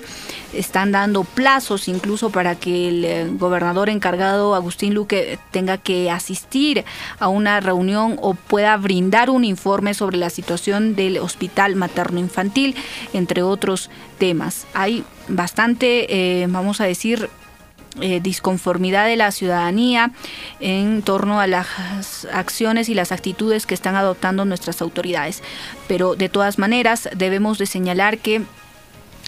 [0.53, 6.85] Están dando plazos incluso para que el eh, gobernador encargado Agustín Luque tenga que asistir
[7.19, 12.75] a una reunión o pueda brindar un informe sobre la situación del hospital materno infantil,
[13.13, 14.67] entre otros temas.
[14.73, 17.29] Hay bastante, eh, vamos a decir,
[18.01, 20.11] eh, disconformidad de la ciudadanía
[20.59, 25.41] en torno a las acciones y las actitudes que están adoptando nuestras autoridades.
[25.87, 28.43] Pero de todas maneras debemos de señalar que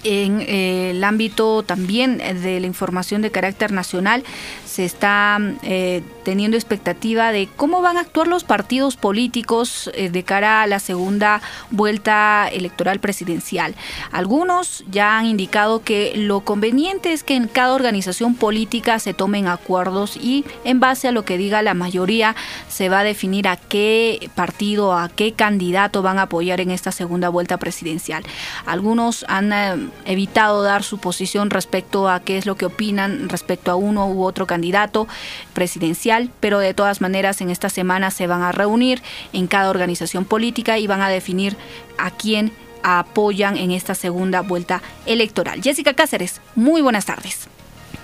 [0.03, 4.23] en eh, el ámbito también de la información de carácter nacional
[4.65, 10.23] se está eh, teniendo expectativa de cómo van a actuar los partidos políticos eh, de
[10.23, 13.75] cara a la segunda vuelta electoral presidencial.
[14.11, 19.47] Algunos ya han indicado que lo conveniente es que en cada organización política se tomen
[19.47, 22.35] acuerdos y en base a lo que diga la mayoría
[22.69, 26.91] se va a definir a qué partido, a qué candidato van a apoyar en esta
[26.91, 28.23] segunda vuelta presidencial.
[28.65, 33.75] Algunos han evitado dar su posición respecto a qué es lo que opinan respecto a
[33.75, 35.07] uno u otro candidato
[35.53, 39.01] presidencial pero de todas maneras en esta semana se van a reunir
[39.33, 41.55] en cada organización política y van a definir
[41.97, 42.51] a quién
[42.83, 45.61] apoyan en esta segunda vuelta electoral.
[45.61, 47.47] Jessica Cáceres, muy buenas tardes.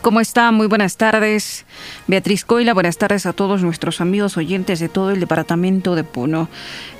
[0.06, 0.52] ¿Cómo está?
[0.52, 1.66] Muy buenas tardes.
[2.06, 6.48] Beatriz Coila, buenas tardes a todos nuestros amigos oyentes de todo el departamento de Puno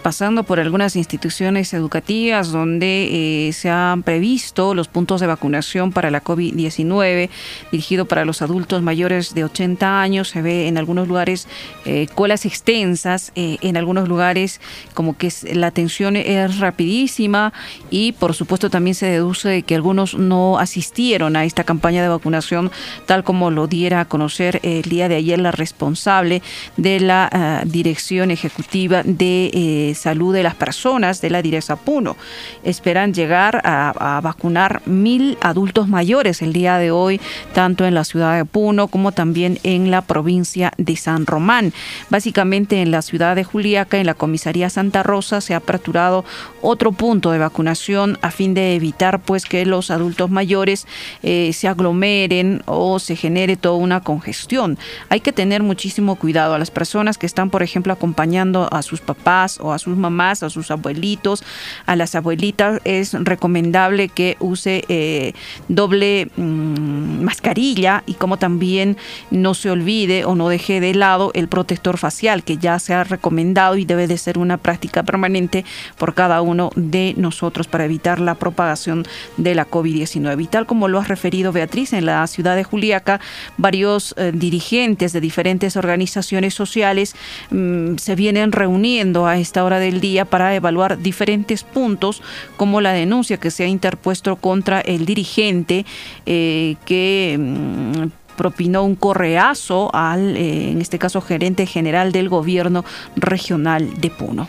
[0.06, 6.12] pasando por algunas instituciones educativas donde eh, se han previsto los puntos de vacunación para
[6.12, 7.32] la COVID-19
[7.72, 10.30] dirigido para los adultos mayores de 80 años.
[10.30, 11.48] Se ve en algunos lugares
[11.86, 14.62] eh, colas extensas, eh, en algunos lugares
[14.94, 17.52] como que la atención es rapidísima
[17.90, 22.10] y por supuesto también se deduce de que algunos no asistieron a esta campaña de
[22.10, 22.70] vacunación
[23.06, 26.42] tal como lo diera a conocer el día de ayer la responsable
[26.78, 32.16] de la ah, Dirección Ejecutiva de eh, Salud de las Personas de la Direza Puno.
[32.64, 37.20] Esperan llegar a, vacunar mil adultos mayores el día de hoy,
[37.54, 41.74] tanto en la ciudad de Puno como también en la provincia de San Román.
[42.10, 46.26] Básicamente en la ciudad de Juliaca, en la comisaría Santa Rosa, se ha aperturado
[46.62, 50.88] otro punto de vacunación a fin de evitar pues que los adultos mayores
[51.24, 52.64] eh, se aglomeren
[53.00, 54.78] se genere toda una congestión.
[55.10, 59.02] Hay que tener muchísimo cuidado a las personas que están, por ejemplo, acompañando a sus
[59.02, 61.44] papás o a sus mamás, a sus abuelitos,
[61.86, 65.34] a las abuelitas, es recomendable que use eh,
[65.68, 68.98] doble mm, mascarilla y como también
[69.32, 73.04] no se olvide o no deje de lado el protector facial que ya se ha
[73.04, 75.66] recomendado y debe de ser una práctica permanente
[75.98, 79.06] por cada uno de nosotros para evitar la propagación
[79.38, 80.44] de la COVID-19.
[80.44, 83.22] Y tal como lo ha referido Beatriz, en la ciudad de Juliaca,
[83.58, 87.16] varios eh, dirigentes de diferentes organizaciones sociales
[87.52, 92.22] mm, se vienen reuniendo a esta hora del día para evaluar diferentes puntos,
[92.58, 95.86] como la denuncia que se ha interpuesto contra el dirigente
[96.26, 102.84] eh, que mm, propinó un correazo al, eh, en este caso, gerente general del gobierno
[103.16, 104.48] regional de Puno.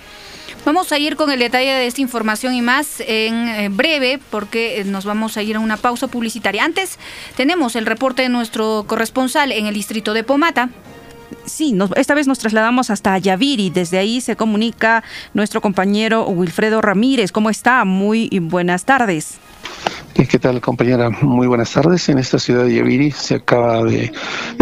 [0.67, 4.81] Vamos a ir con el detalle de esta información y más en eh, breve porque
[4.81, 6.65] eh, nos vamos a ir a una pausa publicitaria.
[6.65, 6.99] Antes
[7.37, 10.71] tenemos el reporte de nuestro corresponsal en el distrito de Pomata.
[11.45, 13.71] Sí, esta vez nos trasladamos hasta Yaviri.
[13.71, 17.31] Desde ahí se comunica nuestro compañero Wilfredo Ramírez.
[17.31, 17.85] ¿Cómo está?
[17.85, 19.39] Muy buenas tardes.
[20.37, 21.09] ¿Qué tal, compañera?
[21.09, 22.09] Muy buenas tardes.
[22.09, 24.13] En esta ciudad de Yaviri se acaba de,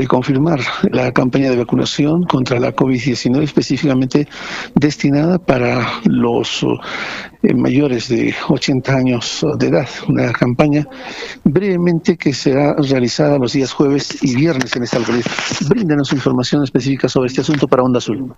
[0.07, 0.61] confirmar
[0.91, 4.29] la campaña de vacunación contra la COVID-19, específicamente
[4.75, 6.65] destinada para los
[7.43, 9.89] eh, mayores de 80 años de edad.
[10.09, 10.87] Una campaña
[11.45, 15.27] brevemente que será realizada los días jueves y viernes en esta localidad.
[15.69, 18.35] Bríndanos información específica sobre este asunto para Onda Azul.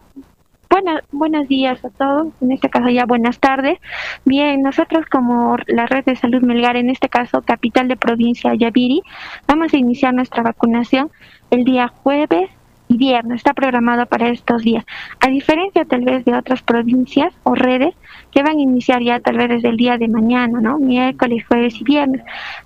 [0.69, 3.79] Bueno, buenos días a todos, en este caso ya buenas tardes.
[4.25, 9.03] Bien, nosotros como la red de salud Melgar, en este caso capital de provincia Yaviri,
[9.47, 11.11] vamos a iniciar nuestra vacunación
[11.51, 12.51] el día jueves
[12.89, 14.85] y viernes, está programado para estos días.
[15.21, 17.95] A diferencia tal vez de otras provincias o redes
[18.33, 20.79] que van a iniciar ya tal vez desde el día de mañana, ¿no?
[20.79, 22.23] Miércoles, jueves y viernes.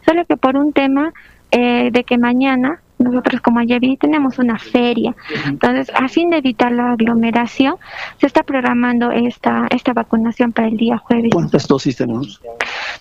[0.07, 1.13] Solo que por un tema
[1.51, 5.15] eh, de que mañana nosotros como Yavi tenemos una feria.
[5.47, 7.77] Entonces, a fin de evitar la aglomeración,
[8.19, 11.31] se está programando esta, esta vacunación para el día jueves.
[11.33, 12.41] ¿Cuántas dosis tenemos?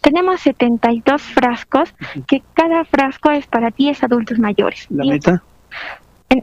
[0.01, 1.93] Tenemos 72 frascos,
[2.27, 4.88] que cada frasco es para 10 adultos mayores.
[4.89, 5.43] ¿La meta?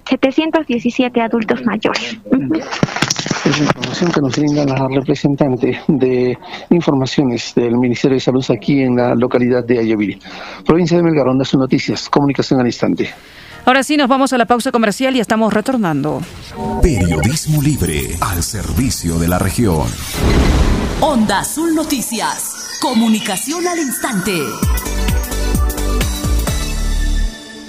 [0.05, 2.19] 717 adultos mayores.
[3.45, 6.37] Es la información que nos brinda la representante de
[6.71, 10.19] informaciones del Ministerio de Salud aquí en la localidad de Ayoviri.
[10.67, 13.09] Provincia de Melgaronda, sus noticias, comunicación al instante.
[13.67, 16.23] Ahora sí, nos vamos a la pausa comercial y estamos retornando.
[16.81, 19.89] Periodismo libre al servicio de la región.
[21.01, 22.79] Onda Azul Noticias.
[22.81, 24.33] Comunicación al instante.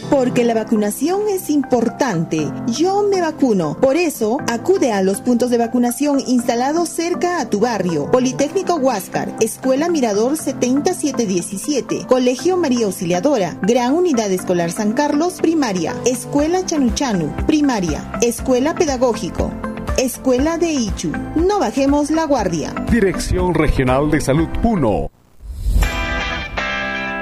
[0.10, 2.50] Porque la vacunación es importante.
[2.68, 3.78] Yo me vacuno.
[3.80, 8.10] Por eso, acude a los puntos de vacunación instalados cerca a tu barrio.
[8.12, 16.66] Politécnico Huáscar, Escuela Mirador 7717, Colegio María Auxiliadora, Gran Unidad Escolar San Carlos, Primaria, Escuela
[16.66, 19.52] Chanuchanu, Primaria, Escuela Pedagógico.
[19.98, 21.12] Escuela de Ichu.
[21.36, 22.74] No bajemos la guardia.
[22.92, 25.10] Dirección Regional de Salud Puno.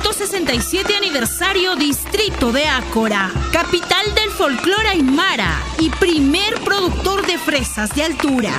[0.00, 8.04] 167 aniversario Distrito de Ácora, capital del folclore aymara y primer productor de fresas de
[8.04, 8.54] altura.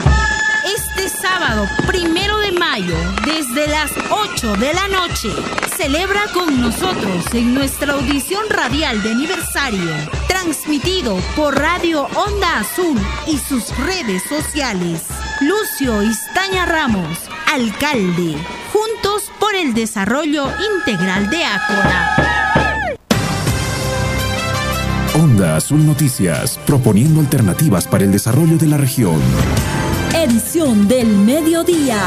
[0.66, 2.96] Este sábado, primero de mayo,
[3.26, 5.30] desde las 8 de la noche,
[5.76, 9.92] celebra con nosotros en nuestra audición radial de aniversario,
[10.30, 12.98] transmitido por Radio Onda Azul
[13.28, 15.02] y sus redes sociales.
[15.42, 17.18] Lucio Istaña Ramos,
[17.52, 18.38] alcalde.
[18.72, 22.16] Juntos por el desarrollo integral de Ácora.
[25.16, 29.22] Onda Azul Noticias, proponiendo alternativas para el desarrollo de la región.
[30.24, 32.00] Edición del mediodía.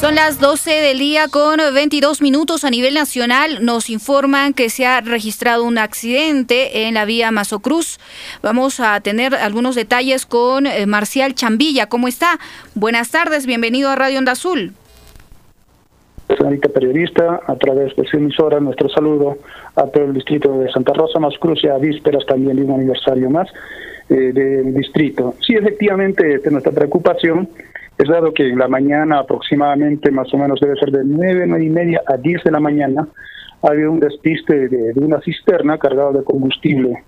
[0.00, 3.64] Son las 12 del día con 22 minutos a nivel nacional.
[3.64, 7.98] Nos informan que se ha registrado un accidente en la vía Mazocruz.
[8.42, 11.86] Vamos a tener algunos detalles con eh, Marcial Chambilla.
[11.86, 12.38] ¿Cómo está?
[12.74, 14.74] Buenas tardes, bienvenido a Radio Onda Azul.
[16.28, 19.38] Señorita periodista, a través de su emisora, nuestro saludo
[19.76, 23.30] a todo el distrito de Santa Rosa, Mazocruz y a vísperas también de un aniversario
[23.30, 23.48] más
[24.08, 25.34] eh, del distrito.
[25.40, 27.48] Sí, efectivamente, este, nuestra preocupación
[27.96, 31.64] es dado que en la mañana aproximadamente, más o menos debe ser de 9, 9
[31.64, 33.08] y media a 10 de la mañana,
[33.62, 37.04] ha habido un despiste de, una cisterna cargada de combustible.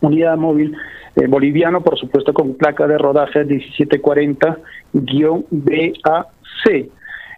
[0.00, 0.76] Unidad móvil
[1.16, 6.26] eh, boliviano, por supuesto, con placa de rodaje 1740-BAC.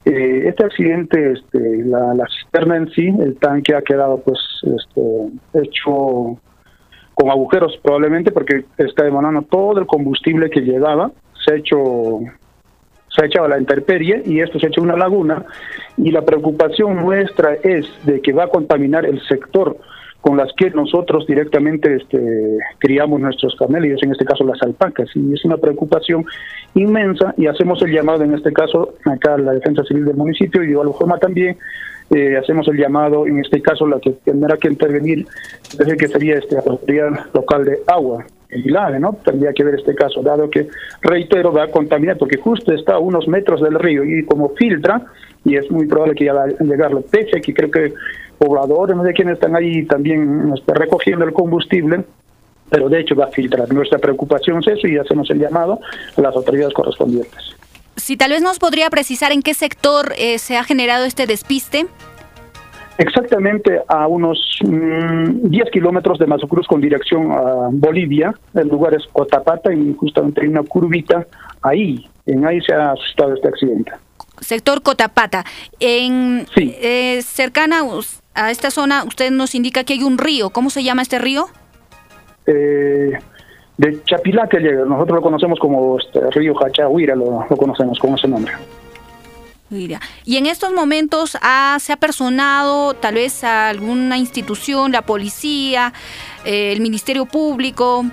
[0.04, 5.62] Eh, este accidente, este, la, la, cisterna en sí, el tanque ha quedado pues este,
[5.62, 6.38] hecho
[7.14, 11.10] con agujeros probablemente porque está demandando todo el combustible que llegaba,
[11.44, 12.20] se ha hecho
[13.08, 15.44] se ha echado la intemperie y esto se ha hecho una laguna.
[15.96, 19.76] Y la preocupación nuestra es de que va a contaminar el sector
[20.20, 25.32] con las que nosotros directamente este, criamos nuestros camellos, en este caso las alpacas, y
[25.32, 26.24] es una preocupación
[26.74, 30.62] inmensa y hacemos el llamado en este caso acá a la Defensa Civil del municipio
[30.62, 31.56] y de forma también
[32.10, 35.26] eh, hacemos el llamado, en este caso la que tendrá que intervenir
[35.76, 39.18] desde que sería este, la autoridad local de agua, el ILADE, ¿no?
[39.24, 40.68] Tendría que ver este caso, dado que,
[41.02, 45.02] reitero, va a contaminar, porque justo está a unos metros del río y como filtra,
[45.44, 47.92] y es muy probable que ya va a llegar la pecha, que creo que
[48.38, 52.04] pobladores, no sé quiénes están ahí también está recogiendo el combustible,
[52.70, 53.72] pero de hecho va a filtrar.
[53.72, 55.80] Nuestra preocupación es eso y hacemos el llamado
[56.16, 57.56] a las autoridades correspondientes.
[57.96, 61.86] Si tal vez nos podría precisar en qué sector eh, se ha generado este despiste.
[62.96, 68.34] Exactamente a unos 10 mm, kilómetros de Mazucruz con dirección a Bolivia.
[68.54, 71.26] El lugar es Cotapata y justamente hay una curvita
[71.62, 72.08] ahí.
[72.26, 73.92] En ahí se ha asustado este accidente.
[74.40, 75.44] Sector Cotapata.
[75.80, 77.82] En eh, cercana
[78.34, 80.50] a esta zona, usted nos indica que hay un río.
[80.50, 81.48] ¿Cómo se llama este río?
[82.46, 83.18] Eh,
[83.76, 84.84] de Chapilá que llega.
[84.84, 88.52] Nosotros lo conocemos como este, río Hachahuira, lo, lo conocemos con ese nombre.
[90.24, 91.30] Y en estos momentos
[91.78, 95.92] se ha personado tal vez a alguna institución, la policía,
[96.44, 98.06] eh, el Ministerio Público.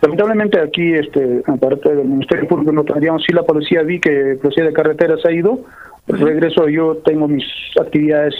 [0.00, 4.40] Lamentablemente aquí, este, aparte del Ministerio Público, no tendríamos, sí la policía vi que la
[4.40, 5.60] policía de carreteras ha ido,
[6.06, 7.44] regreso yo tengo mis
[7.80, 8.34] actividades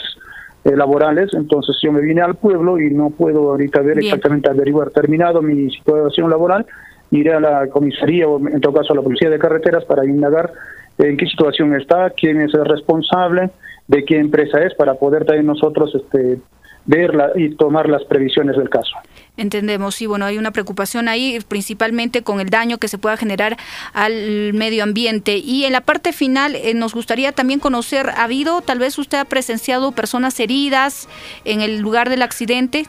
[0.64, 4.90] eh, laborales, entonces yo me vine al pueblo y no puedo ahorita ver exactamente averiguar
[4.90, 6.66] terminado mi situación laboral,
[7.10, 10.52] iré a la comisaría o en todo caso a la policía de carreteras para indagar
[10.98, 13.50] en qué situación está, quién es el responsable,
[13.88, 16.38] de qué empresa es, para poder también nosotros este,
[16.86, 18.96] verla y tomar las previsiones del caso.
[19.36, 23.56] Entendemos, sí, bueno, hay una preocupación ahí, principalmente con el daño que se pueda generar
[23.92, 25.38] al medio ambiente.
[25.38, 29.18] Y en la parte final, eh, nos gustaría también conocer, ¿ha habido, tal vez usted
[29.18, 31.08] ha presenciado personas heridas
[31.44, 32.86] en el lugar del accidente?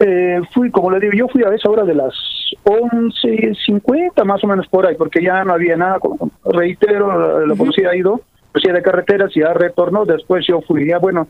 [0.00, 2.14] Eh, fui, como le digo, yo fui a esa hora de las
[2.64, 5.98] 11.50 más o menos por ahí, porque ya no había nada,
[6.44, 8.20] reitero, la, policía ha ido,
[8.52, 11.28] policía de carreteras ya retornó, después yo fui, ya bueno,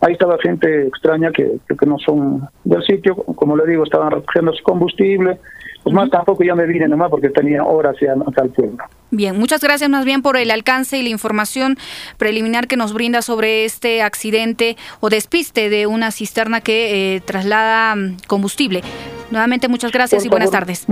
[0.00, 4.52] ahí estaba gente extraña que, que no son del sitio, como le digo, estaban recogiendo
[4.52, 5.38] su combustible,
[5.82, 8.78] pues más tampoco ya me vine nomás porque tenía horas ya acá al pueblo.
[9.10, 11.76] Bien, muchas gracias más bien por el alcance y la información
[12.18, 17.96] preliminar que nos brinda sobre este accidente o despiste de una cisterna que eh, traslada
[17.96, 18.82] mm, combustible.
[19.30, 20.86] Nuevamente muchas gracias y buenas tardes.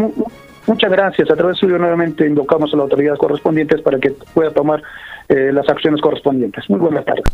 [0.68, 1.30] Muchas gracias.
[1.30, 4.82] A través suyo nuevamente invocamos a las autoridades correspondientes para que pueda tomar
[5.28, 6.68] eh, las acciones correspondientes.
[6.68, 7.24] Muy buenas tardes.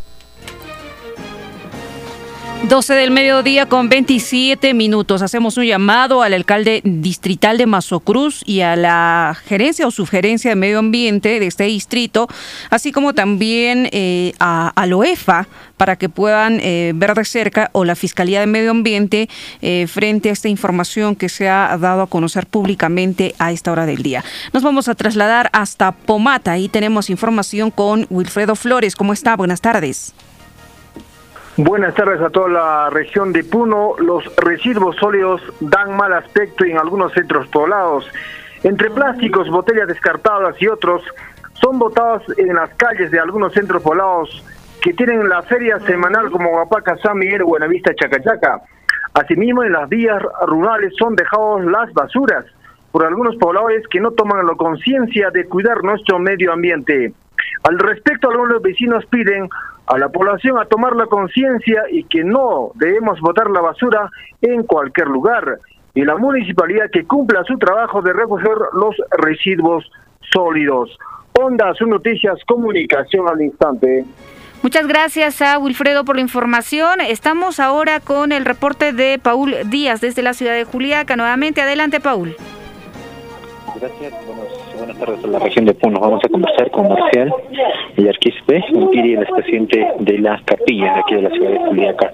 [2.62, 5.22] 12 del mediodía con 27 minutos.
[5.22, 10.56] Hacemos un llamado al alcalde distrital de Mazocruz y a la gerencia o sugerencia de
[10.56, 12.26] medio ambiente de este distrito,
[12.70, 15.46] así como también eh, a, a OEFA
[15.76, 19.28] para que puedan eh, ver de cerca o la Fiscalía de Medio Ambiente
[19.60, 23.86] eh, frente a esta información que se ha dado a conocer públicamente a esta hora
[23.86, 24.24] del día.
[24.52, 26.52] Nos vamos a trasladar hasta Pomata.
[26.52, 28.96] Ahí tenemos información con Wilfredo Flores.
[28.96, 29.36] ¿Cómo está?
[29.36, 30.14] Buenas tardes.
[31.56, 33.94] Buenas tardes a toda la región de Puno.
[33.98, 38.10] Los residuos sólidos dan mal aspecto en algunos centros poblados.
[38.64, 41.04] Entre plásticos, botellas descartadas y otros,
[41.52, 44.44] son botados en las calles de algunos centros poblados
[44.82, 48.60] que tienen la feria semanal como Guapaca, San Miguel, Buenavista, Chacachaca.
[49.12, 52.46] Asimismo, en las vías rurales son dejados las basuras
[52.90, 57.12] por algunos pobladores que no toman la conciencia de cuidar nuestro medio ambiente.
[57.62, 59.48] Al respecto, algunos vecinos piden
[59.86, 64.10] a la población a tomar la conciencia y que no debemos botar la basura
[64.40, 65.58] en cualquier lugar
[65.94, 69.90] y la municipalidad que cumpla su trabajo de recoger los residuos
[70.32, 70.98] sólidos.
[71.32, 74.04] Onda, sus noticias, comunicación al instante.
[74.62, 77.00] Muchas gracias a Wilfredo por la información.
[77.00, 81.16] Estamos ahora con el reporte de Paul Díaz desde la ciudad de Juliaca.
[81.16, 82.34] Nuevamente, adelante, Paul.
[83.78, 84.14] Gracias.
[84.94, 86.00] Buenas tardes a la región de Puno.
[86.00, 87.32] Vamos a conversar con Marcial
[87.96, 92.12] Yarquispe, un el presidente de las capillas de aquí de la ciudad de Juliaca.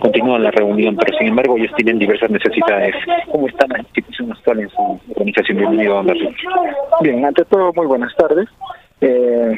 [0.00, 2.94] Continúa la reunión, pero sin embargo ellos tienen diversas necesidades.
[3.30, 5.58] ¿Cómo está la institución actual en su organización?
[5.58, 6.04] Bienvenido a
[7.00, 8.48] Bien, ante todo, muy buenas tardes.
[9.00, 9.56] Eh,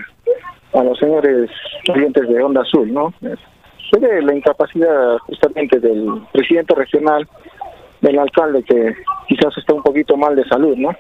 [0.74, 1.50] a los señores
[1.84, 3.12] clientes de Onda Azul, ¿no?
[3.20, 7.28] Se ve la incapacidad justamente del presidente regional,
[8.00, 8.94] del alcalde que
[9.28, 10.90] quizás está un poquito mal de salud, ¿no?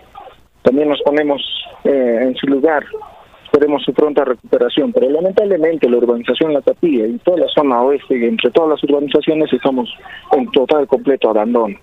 [0.62, 1.42] También nos ponemos
[1.84, 2.84] eh, en su lugar,
[3.44, 8.26] esperemos su pronta recuperación, pero lamentablemente la urbanización La Capilla y toda la zona oeste,
[8.26, 9.92] entre todas las urbanizaciones, estamos
[10.32, 11.76] en total, completo abandono.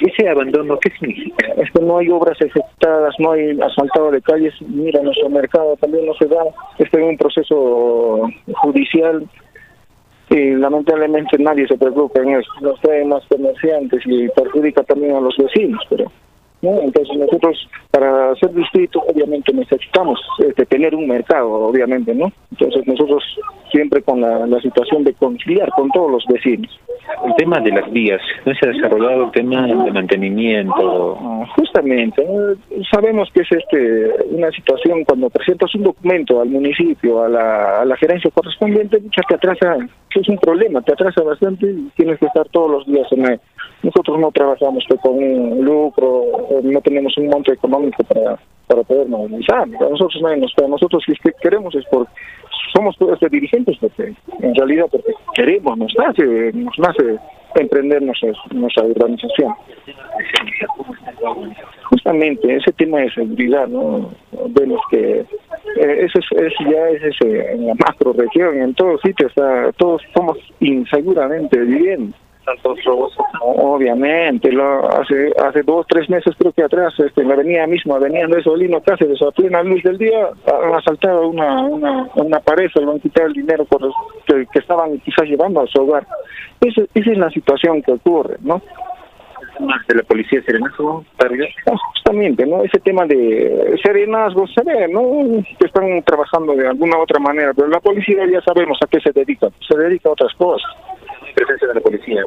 [0.00, 1.46] Ese abandono, ¿qué significa?
[1.56, 6.06] Es que no hay obras ejecutadas, no hay asfaltado de calles, mira, nuestro mercado también
[6.06, 6.42] no se da,
[6.78, 8.30] está en un proceso
[8.62, 9.28] judicial
[10.30, 12.50] y lamentablemente nadie se preocupa en eso.
[12.62, 16.10] Nos traen más comerciantes y perjudica también a los vecinos, pero
[16.62, 22.30] entonces nosotros para ser distrito obviamente necesitamos este, tener un mercado, obviamente, ¿no?
[22.50, 23.24] Entonces nosotros
[23.70, 26.78] siempre con la, situación de conciliar con todos los vecinos.
[27.24, 31.18] El tema de las vías, ¿no se ha desarrollado el tema de mantenimiento?
[31.18, 32.22] Ah, justamente,
[32.90, 37.84] sabemos que es este una situación cuando presentas un documento al municipio, a la, a
[37.84, 39.76] la gerencia correspondiente, mucha te atrasa,
[40.14, 43.40] es un problema, te atrasa bastante y tienes que estar todos los días en ahí.
[43.82, 46.24] Nosotros no trabajamos pues, con un lucro,
[46.62, 49.66] no tenemos un monto económico para, para poder movilizar.
[49.68, 50.22] nosotros
[50.68, 52.12] nosotros si que queremos es porque
[52.74, 57.18] somos todos dirigentes porque en realidad porque queremos, nos nace, nos nace
[57.56, 59.54] emprender nuestra, nuestra organización.
[61.84, 64.10] Justamente ese tema de seguridad, ¿no?
[64.50, 69.32] Vemos que eh, eso es, ya es ese, en la macro región, en todos sitios,
[69.76, 72.14] todos somos inseguramente viviendo
[72.54, 73.12] tantos robos?
[73.40, 77.96] Obviamente, lo, hace hace dos, tres meses creo que atrás, este, en la avenida misma,
[77.96, 82.80] avenida de Solino Cáceres, a plena luz del día, han asaltado una, una, una pareja,
[82.80, 83.80] le han quitado el dinero por
[84.26, 86.06] que, que, estaban quizás llevando a su hogar.
[86.60, 88.60] Esa, esa es la situación que ocurre, ¿no?
[89.88, 91.04] de la policía serenazgo
[91.94, 97.02] justamente no ese tema de serenazgo se ve no que están trabajando de alguna u
[97.02, 100.32] otra manera pero la policía ya sabemos a qué se dedica se dedica a otras
[100.34, 100.70] cosas
[101.34, 102.22] presencia de la policía.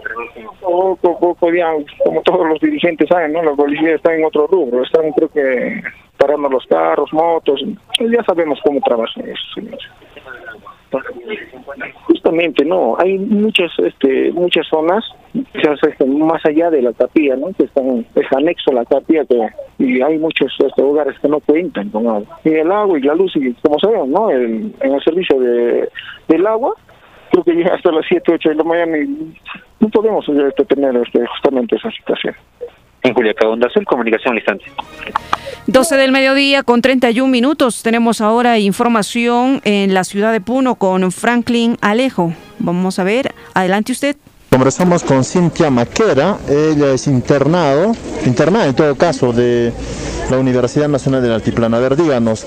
[0.62, 3.43] Poco, poco, digamos, como todos los dirigentes saben, ¿no?
[3.43, 5.82] La policía está en otro rubro, están creo que
[6.18, 7.62] parando los carros, motos,
[7.99, 9.26] ya sabemos cómo trabajan
[9.56, 9.89] señores.
[12.08, 17.47] Justamente, no, hay muchas, este, muchas zonas, este, más allá de la capilla, ¿no?
[17.58, 19.47] Que están, es anexo a la capilla que,
[19.80, 22.39] y hay muchos este, hogares que no cuentan con agua.
[22.43, 24.30] Y el agua y la luz, y como sabemos, ¿no?
[24.30, 25.89] El, en el servicio de,
[26.28, 26.76] del agua,
[27.34, 29.34] creo que llega hasta las 7, 8 de la mañana y
[29.80, 32.36] no podemos este, tener este, justamente esa situación.
[33.02, 34.66] En Juliaca, Onda Azul, comunicación al instante.
[35.68, 37.82] 12 del mediodía con 31 minutos.
[37.82, 42.34] Tenemos ahora información en la ciudad de Puno con Franklin Alejo.
[42.60, 44.16] Vamos a ver, adelante usted.
[44.54, 47.93] Conversamos con Cintia Maquera, ella es internado,
[48.24, 49.74] internada en todo caso de
[50.30, 51.76] la Universidad Nacional del Altiplano.
[51.76, 52.45] A ver, díganos,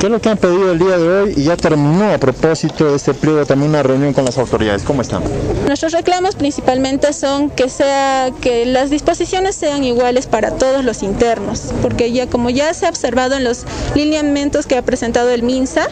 [0.00, 1.34] ¿qué es lo que han pedido el día de hoy?
[1.36, 4.82] Y ya terminó a propósito de este periodo también una reunión con las autoridades.
[4.84, 5.22] ¿Cómo están?
[5.66, 11.72] Nuestros reclamos principalmente son que sea que las disposiciones sean iguales para todos los internos,
[11.82, 13.64] porque ya como ya se ha observado en los
[13.94, 15.88] lineamientos que ha presentado el MINSA,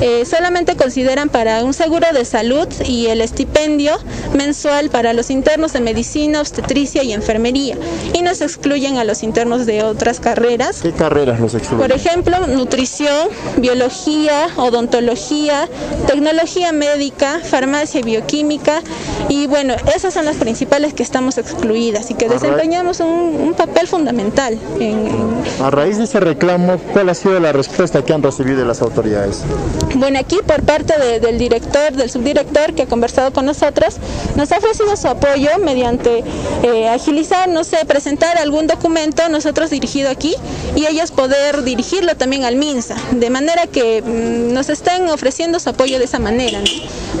[0.00, 3.92] eh, solamente consideran para un seguro de salud y el estipendio
[4.34, 7.76] mensual para los internos de medicina, obstetricia y enfermería,
[8.14, 11.86] y nos excluyen a los internos de otras carreras ¿Qué carreras los excluyen?
[11.86, 13.28] Por ejemplo, nutrición,
[13.58, 15.68] biología, odontología,
[16.06, 18.80] tecnología médica, farmacia y bioquímica.
[19.28, 24.58] Y bueno, esas son las principales que estamos excluidas y que desempeñamos un, papel fundamental.
[25.62, 28.80] A raíz de ese reclamo, ¿cuál ha sido la respuesta que han recibido de las
[28.80, 29.42] autoridades?
[29.94, 33.96] Bueno, aquí por parte del director, del subdirector que ha conversado con nosotros,
[34.36, 36.22] nos ha ofrecido su apoyo mediante
[36.62, 40.34] eh, agilizar, no sé, presentar algún documento nosotros dirigido aquí
[40.76, 45.70] y ellos poder dirigirlo también al MINSA, de manera que mm, nos estén ofreciendo su
[45.70, 46.60] apoyo de esa manera.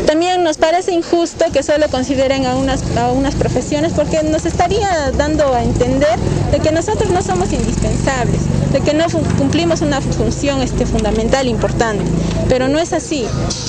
[0.06, 5.10] También nos parece injusto que solo consideren a unas, a unas profesiones porque nos estaría
[5.16, 6.18] dando a entender
[6.52, 8.42] de que nosotros no somos indispensables.
[8.72, 9.06] De que no
[9.38, 12.04] cumplimos una función este, fundamental importante,
[12.48, 13.26] pero no es así.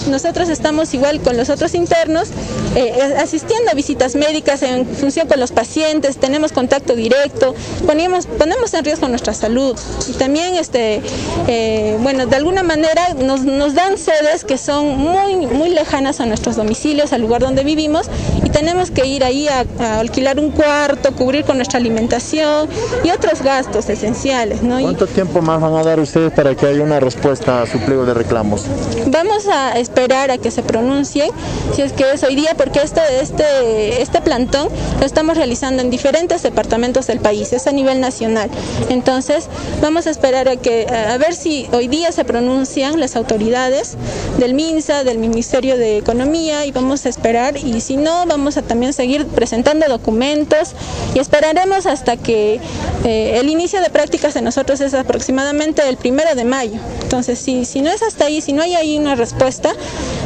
[0.10, 2.30] Nosotros estamos igual con los otros internos,
[2.76, 8.74] eh, asistiendo a visitas médicas en función con los pacientes, tenemos contacto directo, ponemos, ponemos
[8.74, 9.78] en riesgo nuestra salud
[10.08, 11.02] y también, este,
[11.48, 16.26] eh, bueno, de alguna manera nos, nos dan sedes que son muy, muy lejanas a
[16.26, 18.10] nuestros domicilios, al lugar donde vivimos
[18.43, 19.66] y tenemos que ir ahí a,
[20.00, 22.70] alquilar un cuarto, cubrir con nuestra alimentación
[23.04, 24.62] y otros gastos esenciales.
[24.64, 24.80] ¿no?
[24.88, 28.06] ¿Cuánto tiempo más van a dar ustedes para que haya una respuesta a su pliego
[28.06, 28.64] de reclamos?
[29.08, 31.30] Vamos a esperar a que se pronuncien,
[31.76, 35.90] si es que es hoy día, porque este, este, este plantón lo estamos realizando en
[35.90, 38.50] diferentes departamentos del país, es a nivel nacional.
[38.88, 39.50] Entonces,
[39.82, 43.98] vamos a esperar a, que, a ver si hoy día se pronuncian las autoridades
[44.40, 48.62] del MINSA, del Ministerio de Economía, y vamos a esperar, y si no, vamos a
[48.62, 50.72] también seguir presentando documentos
[51.14, 52.62] y esperaremos hasta que
[53.04, 56.80] eh, el inicio de prácticas de nosotros es aproximadamente el primero de mayo.
[57.03, 59.71] Entonces, si, si no es hasta ahí, si no hay ahí una respuesta,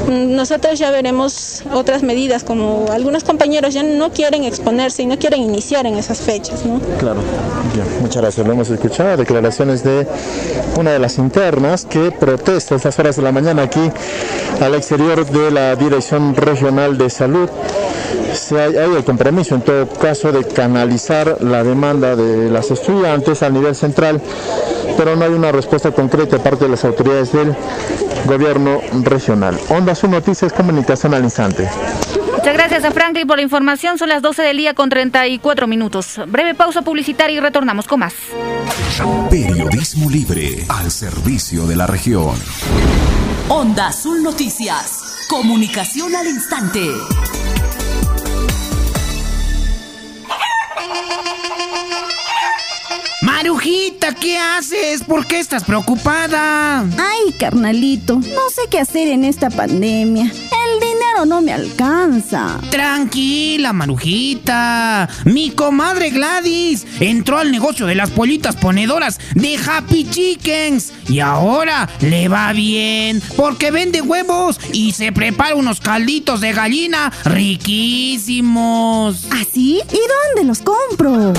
[0.08, 5.18] mm, nosotros ya veremos otras medidas, como algunos compañeros ya no quieren exponerse y no
[5.18, 6.66] quieren iniciar en esas fechas.
[6.66, 6.80] ¿no?
[7.00, 7.22] Claro,
[7.74, 8.46] bien, muchas gracias.
[8.46, 10.08] Lo hemos escuchado, declaraciones de
[10.78, 13.92] una de las internas que protesta a estas horas de la mañana aquí
[14.60, 17.50] al exterior de la Dirección Regional de Salud
[18.52, 23.76] hay, el compromiso en todo caso de canalizar la demanda de las estudiantes a nivel
[23.76, 24.22] central,
[24.98, 27.56] pero no hay una respuesta concreta de parte de las autoridades del
[28.26, 29.60] gobierno regional.
[29.70, 31.70] Onda Su Noticias, comunicación al instante.
[32.36, 33.98] Muchas gracias a Franklin por la información.
[33.98, 36.20] Son las 12 del día con 34 minutos.
[36.28, 38.14] Breve pausa publicitaria y retornamos con más.
[39.30, 42.36] Periodismo libre al servicio de la región.
[43.48, 45.28] Onda Azul Noticias.
[45.30, 46.82] Comunicación al instante.
[53.42, 55.04] Marujita, ¿qué haces?
[55.04, 56.82] ¿Por qué estás preocupada?
[56.82, 60.26] Ay, carnalito, no sé qué hacer en esta pandemia.
[60.26, 62.60] El dinero no me alcanza.
[62.70, 65.10] Tranquila, Marujita.
[65.26, 71.90] Mi comadre Gladys entró al negocio de las pollitas ponedoras de Happy Chickens y ahora
[72.02, 79.26] le va bien porque vende huevos y se prepara unos calditos de gallina riquísimos.
[79.32, 79.82] ¿Así?
[79.82, 80.00] ¿Ah, ¿Y
[80.36, 81.34] dónde los compro?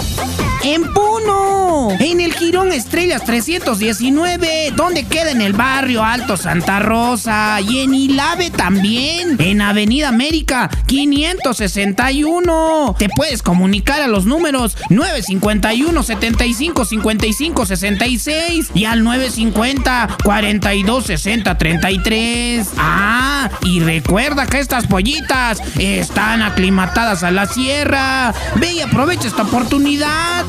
[0.65, 7.61] En Puno, en el Girón Estrellas 319, donde queda en el barrio Alto Santa Rosa
[7.61, 12.97] y en Ilave también, en Avenida América 561.
[12.99, 21.59] Te puedes comunicar a los números 951 75 55 66 y al 950 42 60
[21.59, 22.69] 33.
[22.79, 28.35] Ah, y recuerda que estas pollitas están aclimatadas a la sierra.
[28.57, 30.45] Ve y aprovecha esta oportunidad.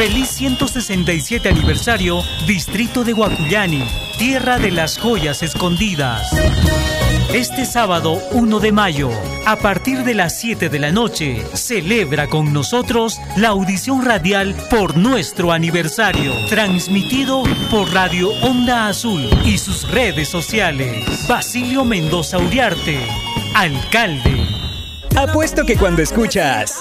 [0.00, 3.84] Feliz 167 aniversario, Distrito de Huacuyani,
[4.16, 6.26] Tierra de las Joyas Escondidas.
[7.34, 9.10] Este sábado 1 de mayo,
[9.44, 14.96] a partir de las 7 de la noche, celebra con nosotros la audición radial por
[14.96, 21.28] nuestro aniversario, transmitido por Radio Onda Azul y sus redes sociales.
[21.28, 23.06] Basilio Mendoza Uriarte,
[23.54, 24.46] alcalde.
[25.14, 26.80] Apuesto que cuando escuchas...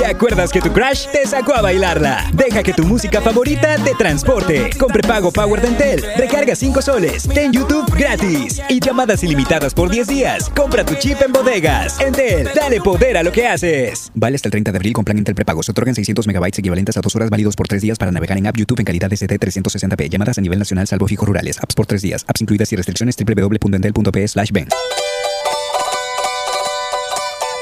[0.00, 2.30] ¿Te acuerdas que tu crush te sacó a bailarla?
[2.32, 4.70] Deja que tu música favorita te transporte.
[4.78, 10.06] Con prepago Power Dentel, recarga 5 soles, ten YouTube gratis y llamadas ilimitadas por 10
[10.08, 10.48] días.
[10.56, 12.00] Compra tu chip en bodegas.
[12.00, 14.10] Entel, dale poder a lo que haces.
[14.14, 15.62] Vale hasta el 30 de abril con plan Entel prepago.
[15.62, 18.46] Se otorgan 600 megabytes equivalentes a 2 horas válidos por 3 días para navegar en
[18.46, 20.08] app YouTube en calidad ST 360p.
[20.08, 21.58] Llamadas a nivel nacional salvo fijos rurales.
[21.58, 22.24] Apps por 3 días.
[22.26, 24.50] Apps incluidas y restricciones www.entel.p slash.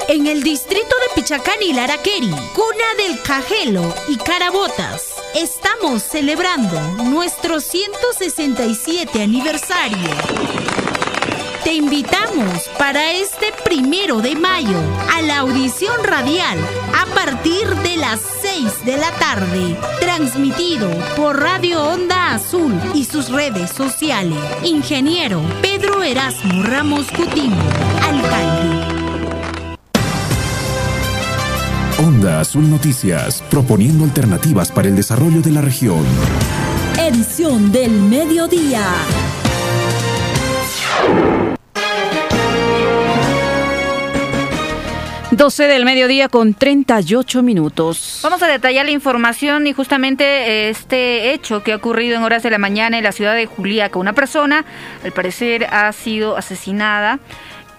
[0.09, 7.59] En el distrito de Pichacán y Laraqueri, cuna del Cajelo y Carabotas, estamos celebrando nuestro
[7.59, 10.09] 167 aniversario.
[11.63, 14.79] Te invitamos para este primero de mayo
[15.13, 16.57] a la audición radial
[16.97, 23.29] a partir de las 6 de la tarde, transmitido por Radio Onda Azul y sus
[23.29, 24.39] redes sociales.
[24.63, 27.61] Ingeniero Pedro Erasmo Ramos Coutinho,
[28.01, 28.88] alcalde.
[31.99, 36.05] Onda Azul Noticias, proponiendo alternativas para el desarrollo de la región.
[36.97, 38.85] Edición del mediodía.
[45.31, 48.19] 12 del mediodía con 38 minutos.
[48.23, 52.43] Vamos a detallar la información y justamente eh, este hecho que ha ocurrido en horas
[52.43, 53.99] de la mañana en la ciudad de Juliaca.
[53.99, 54.65] Una persona,
[55.03, 57.19] al parecer, ha sido asesinada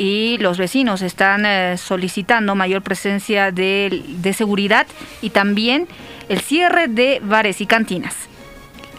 [0.01, 4.87] y los vecinos están eh, solicitando mayor presencia de, de seguridad
[5.21, 5.89] y también
[6.31, 8.15] el cierre de bares y cantinas.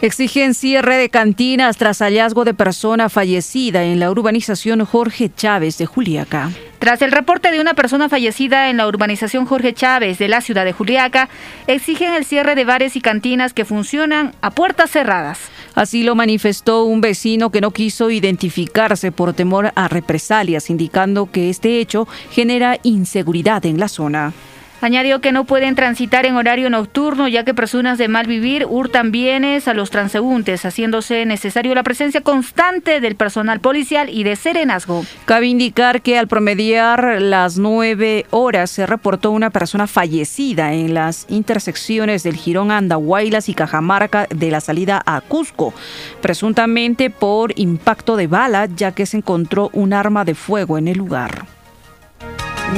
[0.03, 5.87] Exigen cierre de cantinas tras hallazgo de persona fallecida en la urbanización Jorge Chávez de
[5.87, 6.51] Juliaca.
[6.81, 10.65] Tras el reporte de una persona fallecida en la urbanización Jorge Chávez de la ciudad
[10.65, 11.29] de Juliaca,
[11.67, 15.37] exigen el cierre de bares y cantinas que funcionan a puertas cerradas.
[15.75, 21.51] Así lo manifestó un vecino que no quiso identificarse por temor a represalias, indicando que
[21.51, 24.33] este hecho genera inseguridad en la zona.
[24.81, 29.11] Añadió que no pueden transitar en horario nocturno ya que personas de mal vivir hurtan
[29.11, 35.05] bienes a los transeúntes, haciéndose necesario la presencia constante del personal policial y de serenazgo.
[35.25, 41.27] Cabe indicar que al promediar las nueve horas se reportó una persona fallecida en las
[41.29, 45.75] intersecciones del Girón Andahuaylas y Cajamarca de la salida a Cusco,
[46.21, 50.97] presuntamente por impacto de bala ya que se encontró un arma de fuego en el
[50.97, 51.45] lugar.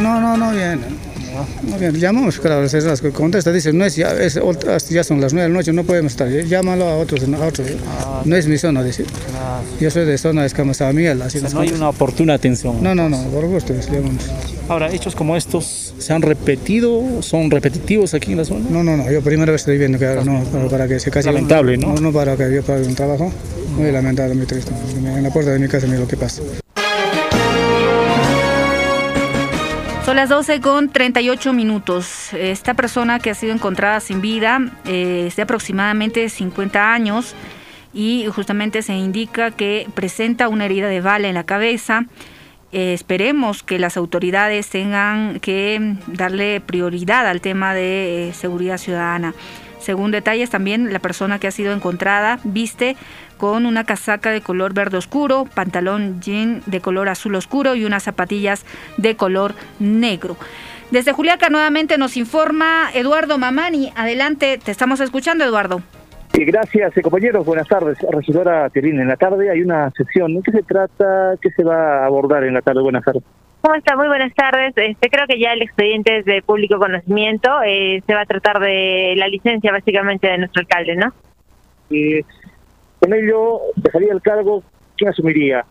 [0.01, 1.12] No, no, no, bien.
[1.33, 2.67] No, bien, llamamos, claro,
[3.01, 4.39] que contesta, dice, no es ya, es,
[4.89, 7.67] ya son las nueve de la noche, no podemos estar, llámalo a otros, a otros.
[8.25, 9.05] no es mi zona, dice.
[9.79, 12.35] Yo soy de zona de Escama San Miguel, así o sea, no hay una oportuna
[12.35, 12.81] atención.
[12.81, 14.23] No, no, no, por gusto, llamamos.
[14.69, 17.21] Ahora, hechos como estos, ¿se han repetido?
[17.21, 18.65] ¿Son repetitivos aquí en la zona?
[18.69, 21.31] No, no, no, yo primera vez estoy viendo que no, para, para que se case.
[21.31, 21.93] Lamentable, ¿no?
[21.93, 23.31] No, no para que yo pague un trabajo,
[23.77, 24.71] muy lamentable, muy triste.
[24.95, 26.41] En la puerta de mi casa mira lo que pasa.
[30.05, 32.33] Son las 12 con 38 minutos.
[32.33, 37.35] Esta persona que ha sido encontrada sin vida eh, es de aproximadamente 50 años
[37.93, 42.05] y justamente se indica que presenta una herida de bala en la cabeza.
[42.73, 49.33] Eh, esperemos que las autoridades tengan que darle prioridad al tema de eh, seguridad ciudadana.
[49.79, 52.97] Según detalles, también la persona que ha sido encontrada viste
[53.37, 58.03] con una casaca de color verde oscuro, pantalón jean de color azul oscuro y unas
[58.03, 58.65] zapatillas
[58.97, 60.37] de color negro.
[60.91, 63.91] Desde Juliaca nuevamente nos informa Eduardo Mamani.
[63.95, 65.81] Adelante, te estamos escuchando, Eduardo.
[66.33, 67.45] Gracias, compañeros.
[67.45, 67.97] Buenas tardes.
[68.11, 70.33] Regidora Terina, en la tarde hay una sesión.
[70.35, 71.35] ¿De qué se trata?
[71.41, 72.81] ¿Qué se va a abordar en la tarde?
[72.81, 73.23] Buenas tardes.
[73.61, 73.95] ¿Cómo está?
[73.95, 74.73] Muy buenas tardes.
[74.75, 77.49] Este, creo que ya el expediente es de público conocimiento.
[77.65, 81.13] Eh, se va a tratar de la licencia básicamente de nuestro alcalde, ¿no?
[81.89, 82.25] Eh,
[83.03, 84.63] con ello, dejaría el cargo,
[84.95, 85.65] ¿quién asumiría?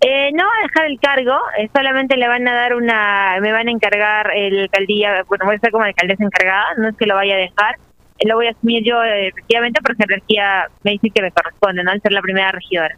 [0.00, 3.52] Eh, no va a dejar el cargo, eh, solamente le van a dar una, me
[3.52, 7.04] van a encargar el alcaldía, bueno, voy a ser como alcaldesa encargada, no es que
[7.04, 7.74] lo vaya a dejar,
[8.18, 11.84] eh, lo voy a asumir yo eh, efectivamente porque energía me dice que me corresponde,
[11.84, 11.90] ¿no?
[11.90, 12.96] Al ser la primera regidora.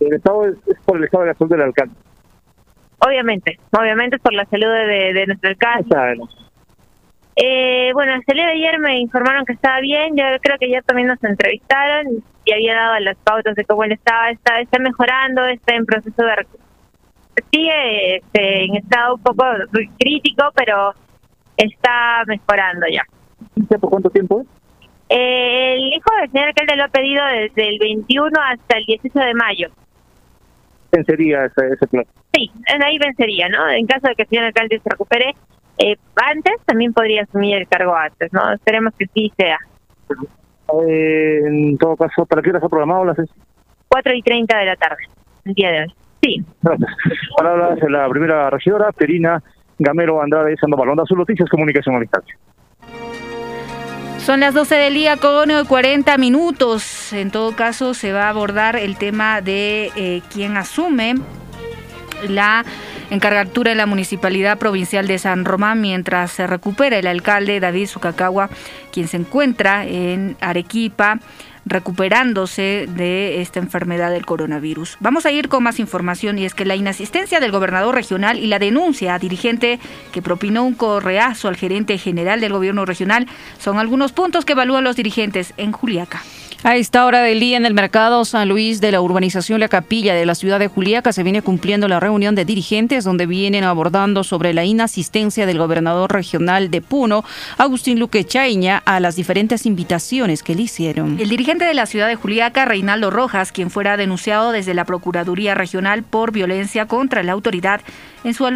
[0.00, 1.94] El Estado es, es por el estado de la salud del alcalde.
[2.98, 5.88] Obviamente, obviamente es por la salud de, de nuestro alcalde.
[7.38, 10.82] Eh, bueno, el día de ayer me informaron que estaba bien, yo creo que ayer
[10.84, 15.44] también nos entrevistaron y había dado las pautas de cómo él estaba, está, está mejorando,
[15.44, 16.46] está en proceso de
[17.52, 19.44] sigue este, en estado un poco
[19.98, 20.94] crítico, pero
[21.58, 23.02] está mejorando ya.
[23.68, 24.44] ¿Por cuánto tiempo?
[25.08, 29.18] Eh, el hijo del señor alcalde lo ha pedido desde el 21 hasta el 18
[29.18, 29.68] de mayo.
[30.90, 32.06] ¿Quién sería ese, ese plan?
[32.32, 33.68] Sí, en ahí vencería, ¿no?
[33.68, 35.34] En caso de que el señor alcalde se recupere
[35.78, 38.52] eh, antes, también podría asumir el cargo antes, ¿no?
[38.52, 39.58] Esperemos que sí sea.
[40.88, 43.38] Eh, en todo caso, ¿para qué hora está programado la sesión?
[43.88, 45.04] 4 y 30 de la tarde,
[45.44, 45.94] el día de hoy.
[46.22, 46.44] Sí.
[46.62, 46.90] Gracias.
[47.36, 49.42] Palabras de la primera regidora, Terina
[49.78, 50.88] Gamero Andrade Sandoval.
[50.88, 52.36] Onda Azul Noticias, Comunicación a Distancia.
[54.18, 57.12] Son las 12 del día con 40 minutos.
[57.12, 61.14] En todo caso, se va a abordar el tema de eh, quién asume
[62.28, 62.64] la
[63.10, 68.50] en la Municipalidad Provincial de San Román mientras se recupera el alcalde David Sucacagua,
[68.92, 71.20] quien se encuentra en Arequipa
[71.66, 74.96] recuperándose de esta enfermedad del coronavirus.
[75.00, 78.46] Vamos a ir con más información y es que la inasistencia del gobernador regional y
[78.46, 79.80] la denuncia a dirigente
[80.12, 83.26] que propinó un correazo al gerente general del gobierno regional
[83.58, 86.22] son algunos puntos que evalúan los dirigentes en Juliaca.
[86.62, 90.14] A esta hora del día en el mercado San Luis de la urbanización La Capilla
[90.14, 94.24] de la ciudad de Juliaca se viene cumpliendo la reunión de dirigentes donde vienen abordando
[94.24, 97.24] sobre la inasistencia del gobernador regional de Puno,
[97.58, 101.20] Agustín Luque Chaiña, a las diferentes invitaciones que le hicieron.
[101.20, 105.54] El dirigente de la ciudad de Juliaca, Reinaldo Rojas, quien fuera denunciado desde la Procuraduría
[105.54, 107.82] Regional por violencia contra la autoridad,
[108.24, 108.46] en su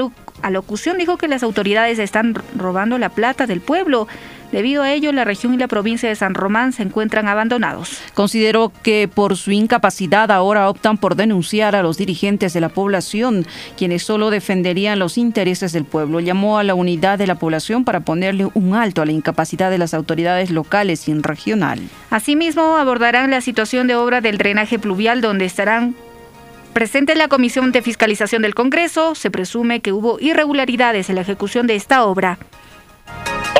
[0.42, 4.09] alocución dijo que las autoridades están robando la plata del pueblo.
[4.53, 8.01] Debido a ello, la región y la provincia de San Román se encuentran abandonados.
[8.14, 13.46] Consideró que por su incapacidad ahora optan por denunciar a los dirigentes de la población,
[13.76, 16.18] quienes solo defenderían los intereses del pueblo.
[16.18, 19.78] Llamó a la unidad de la población para ponerle un alto a la incapacidad de
[19.78, 21.80] las autoridades locales y regional.
[22.11, 25.94] Asimismo, abordarán la situación de obra del drenaje pluvial donde estarán
[26.72, 29.14] presentes la Comisión de Fiscalización del Congreso.
[29.14, 32.38] Se presume que hubo irregularidades en la ejecución de esta obra.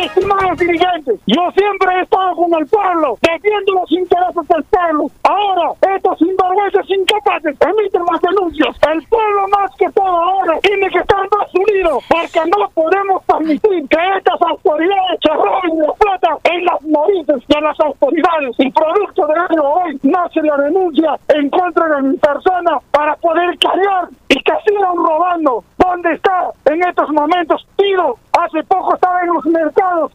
[0.01, 5.11] Estimados dirigentes, yo siempre he estado con el pueblo, defiendo los intereses del pueblo.
[5.25, 8.77] Ahora, estos sinvergüenzas incapaces emiten las denuncias.
[8.91, 13.89] El pueblo más que todo ahora tiene que estar más unido, porque no podemos permitir
[13.89, 18.55] que estas autoridades se roben la plata en las narices de las autoridades.
[18.57, 23.59] Y producto de ello hoy nace la denuncia en contra de mi persona para poder
[23.59, 25.64] callar y que sigan robando.
[25.76, 27.66] ¿Dónde está en estos momentos?
[27.76, 30.12] Pido, hace poco estaba en los mercados.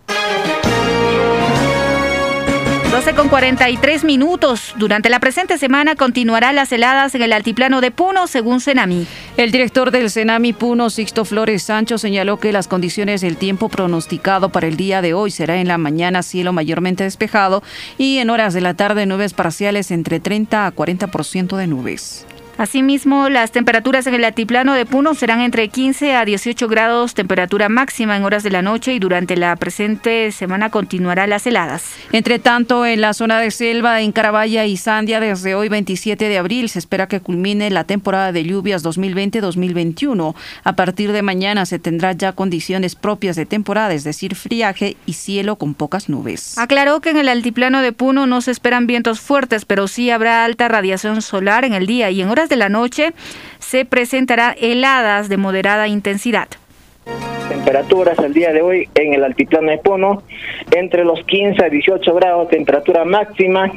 [2.91, 4.73] 12 con 43 minutos.
[4.77, 9.05] Durante la presente semana continuarán las heladas en el altiplano de Puno, según Senami.
[9.35, 14.47] El director del Senami Puno, Sixto Flores Sancho, señaló que las condiciones del tiempo pronosticado
[14.47, 17.63] para el día de hoy será en la mañana cielo mayormente despejado
[17.97, 22.25] y en horas de la tarde nubes parciales entre 30 a 40% de nubes.
[22.57, 27.67] Asimismo, las temperaturas en el altiplano de Puno serán entre 15 a 18 grados, temperatura
[27.67, 31.95] máxima en horas de la noche y durante la presente semana continuará las heladas.
[32.13, 36.37] Entre tanto, en la zona de selva, en Carabaya y Sandia, desde hoy 27 de
[36.37, 40.33] abril se espera que culmine la temporada de lluvias 2020-2021.
[40.63, 45.13] A partir de mañana se tendrá ya condiciones propias de temporada, es decir, friaje y
[45.13, 46.57] cielo con pocas nubes.
[46.57, 50.45] Aclaró que en el altiplano de Puno no se esperan vientos fuertes, pero sí habrá
[50.45, 53.13] alta radiación solar en el día y en horas de la noche
[53.59, 56.47] se presentará heladas de moderada intensidad.
[57.49, 60.23] Temperaturas el día de hoy en el altiplano de Puno
[60.71, 63.71] entre los 15 a 18 grados, temperatura máxima.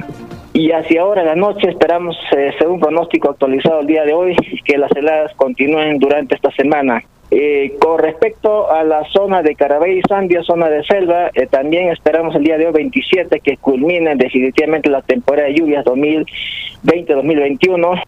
[0.55, 4.79] Y hacia ahora la noche esperamos, eh, según pronóstico actualizado el día de hoy, que
[4.79, 7.03] las heladas continúen durante esta semana.
[7.31, 11.91] Eh, con respecto a la zona de Carabay y Sandia, zona de selva, eh, también
[11.91, 18.03] esperamos el día de hoy 27 que culmine definitivamente la temporada de lluvias 2020-2021.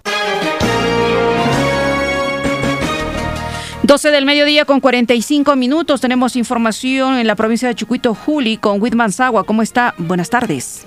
[3.82, 6.00] 12 del mediodía con 45 minutos.
[6.00, 9.44] Tenemos información en la provincia de Chucuito, Juli, con Whitman Sagua.
[9.44, 9.94] ¿Cómo está?
[9.98, 10.86] Buenas tardes.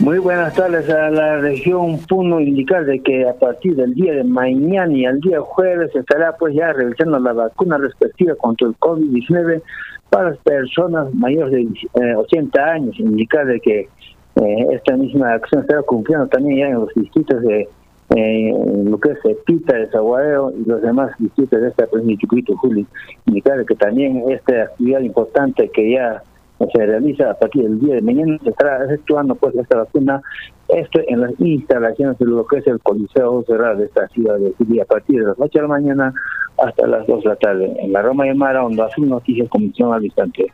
[0.00, 4.22] Muy buenas tardes a la región Puno indicar de que a partir del día de
[4.22, 9.60] mañana y al día jueves estará pues ya realizando la vacuna respectiva contra el COVID-19
[10.08, 13.00] para las personas mayores de 80 eh, años.
[13.00, 17.68] Indicar de que eh, esta misma acción estará cumpliendo también ya en los distritos de
[18.14, 18.52] eh,
[18.84, 22.56] lo que es Pita, de Zaguadeo y los demás distritos de esta provincia de Chucuito,
[22.56, 22.86] Juli.
[23.26, 26.22] Indicar de que también esta actividad importante que ya
[26.66, 30.20] se realiza a partir del día de mañana, se estará efectuando pues esta vacuna,
[30.68, 34.52] esto en las instalaciones de lo que es el Coliseo Cerrado de esta ciudad de
[34.54, 36.14] Chile a partir de las 8 de la mañana
[36.58, 37.76] hasta las 2 de la tarde.
[37.78, 40.46] En la Roma de Mara, donde hace noticias Comisión al instante.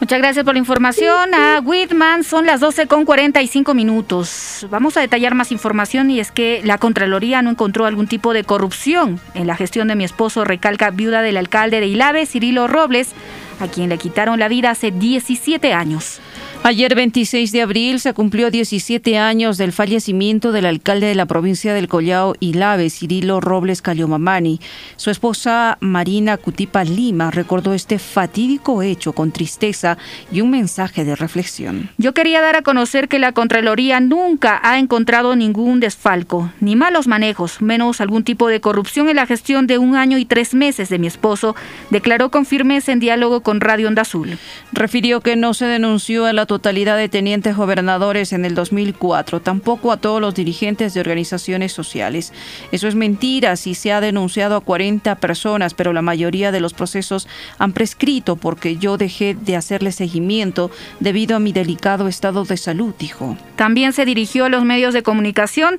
[0.00, 2.24] Muchas gracias por la información a Whitman.
[2.24, 4.66] Son las 12 con 45 minutos.
[4.70, 8.42] Vamos a detallar más información y es que la Contraloría no encontró algún tipo de
[8.42, 13.14] corrupción en la gestión de mi esposo, recalca viuda del alcalde de Ilave, Cirilo Robles,
[13.62, 16.20] a quien le quitaron la vida hace 17 años.
[16.62, 21.72] Ayer 26 de abril se cumplió 17 años del fallecimiento del alcalde de la provincia
[21.72, 24.60] del Collao Ilave, Cirilo Robles Caliomamani.
[24.96, 29.96] Su esposa Marina Cutipa Lima recordó este fatídico hecho con tristeza
[30.30, 31.88] y un mensaje de reflexión.
[31.96, 37.06] Yo quería dar a conocer que la Contraloría nunca ha encontrado ningún desfalco, ni malos
[37.06, 40.90] manejos, menos algún tipo de corrupción en la gestión de un año y tres meses
[40.90, 41.56] de mi esposo,
[41.88, 44.36] declaró con firmeza en diálogo con Radio Onda Azul.
[44.72, 49.92] Refirió que no se denunció a la totalidad de tenientes gobernadores en el 2004, tampoco
[49.92, 52.32] a todos los dirigentes de organizaciones sociales.
[52.72, 56.74] Eso es mentira si se ha denunciado a 40 personas, pero la mayoría de los
[56.74, 57.28] procesos
[57.58, 62.96] han prescrito porque yo dejé de hacerle seguimiento debido a mi delicado estado de salud,
[62.98, 63.36] dijo.
[63.54, 65.78] También se dirigió a los medios de comunicación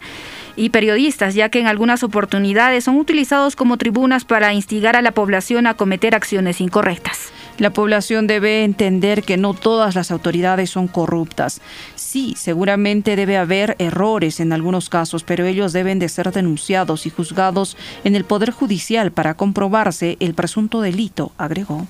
[0.62, 5.12] y periodistas, ya que en algunas oportunidades son utilizados como tribunas para instigar a la
[5.12, 7.32] población a cometer acciones incorrectas.
[7.57, 11.62] La población debe entender que no todas las autoridades son corruptas.
[11.95, 17.09] Sí, seguramente debe haber errores en algunos casos, pero ellos deben de ser denunciados y
[17.09, 21.88] juzgados en el Poder Judicial para comprobarse el presunto delito, agregó.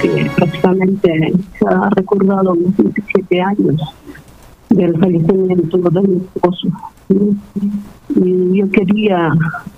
[0.00, 3.80] Que prácticamente se ha recordado los 27 años
[4.74, 6.68] del fallecimiento de mi esposo.
[8.16, 9.32] Y yo quería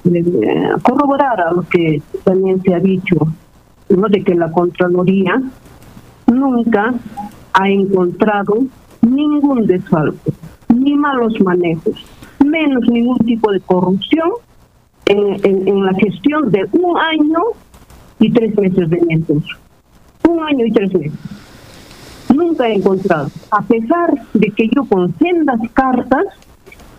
[0.04, 3.16] eh, corroborar a lo que también se ha dicho
[3.88, 5.40] de que la Contraloría
[6.26, 6.94] nunca
[7.52, 8.64] ha encontrado
[9.02, 10.32] ningún desfalco,
[10.74, 12.04] ni malos manejos,
[12.44, 14.30] menos ningún tipo de corrupción
[15.06, 17.40] en, en, la gestión de un año
[18.18, 19.42] y tres meses de mientras.
[20.28, 21.45] Un año y tres meses.
[22.36, 26.24] Nunca he encontrado, a pesar de que yo con sendas cartas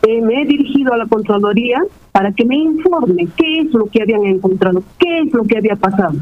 [0.02, 4.02] eh, me he dirigido a la Contraloría para que me informe qué es lo que
[4.02, 6.16] habían encontrado, qué es lo que había pasado.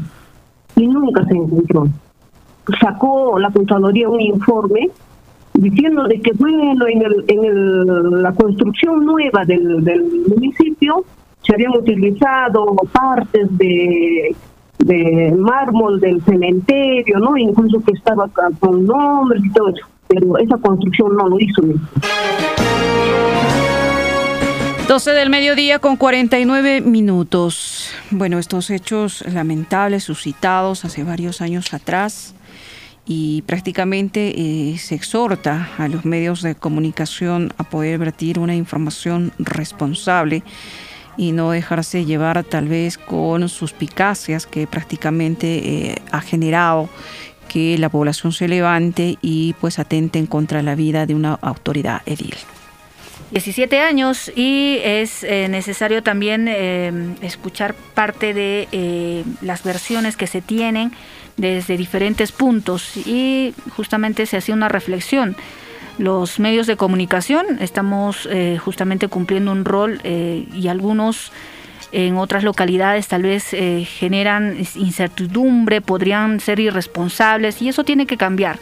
[0.76, 1.88] Y nunca se encontró.
[2.78, 4.90] Sacó la Contraloría un informe
[5.54, 11.04] diciendo de que bueno, en, la construcción nueva del municipio
[11.40, 14.36] se habían utilizado partes de,
[14.78, 17.36] de mármol del cementerio, ¿no?
[17.36, 18.28] Incluso que estaba
[18.60, 19.86] con nombres y todo eso.
[20.08, 21.62] Pero esa construcción no lo hizo.
[24.88, 27.90] 12 del mediodía con 49 minutos.
[28.10, 32.36] Bueno, estos hechos lamentables suscitados hace varios años atrás
[33.04, 39.32] y prácticamente eh, se exhorta a los medios de comunicación a poder vertir una información
[39.38, 40.44] responsable
[41.16, 46.88] y no dejarse llevar tal vez con suspicacias que prácticamente eh, ha generado
[47.48, 52.34] que la población se levante y pues atente contra la vida de una autoridad edil.
[53.30, 56.48] 17 años y es eh, necesario también
[57.22, 60.92] escuchar parte de las versiones que se tienen
[61.36, 65.36] desde diferentes puntos y justamente se hacía una reflexión.
[65.98, 71.32] Los medios de comunicación estamos eh, justamente cumpliendo un rol eh, y algunos
[71.92, 78.18] en otras localidades tal vez eh, generan incertidumbre, podrían ser irresponsables y eso tiene que
[78.18, 78.58] cambiar.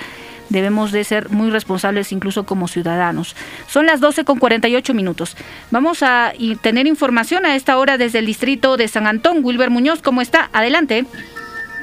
[0.51, 3.35] Debemos de ser muy responsables incluso como ciudadanos.
[3.67, 5.37] Son las 12 con 48 minutos.
[5.71, 9.43] Vamos a tener información a esta hora desde el distrito de San Antón.
[9.43, 10.51] Wilber Muñoz, ¿cómo está?
[10.53, 11.07] Adelante.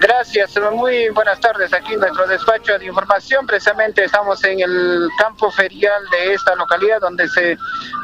[0.02, 1.72] Gracias, muy buenas tardes.
[1.74, 3.46] Aquí en nuestro despacho de información.
[3.46, 7.56] Precisamente estamos en el campo ferial de esta localidad donde se,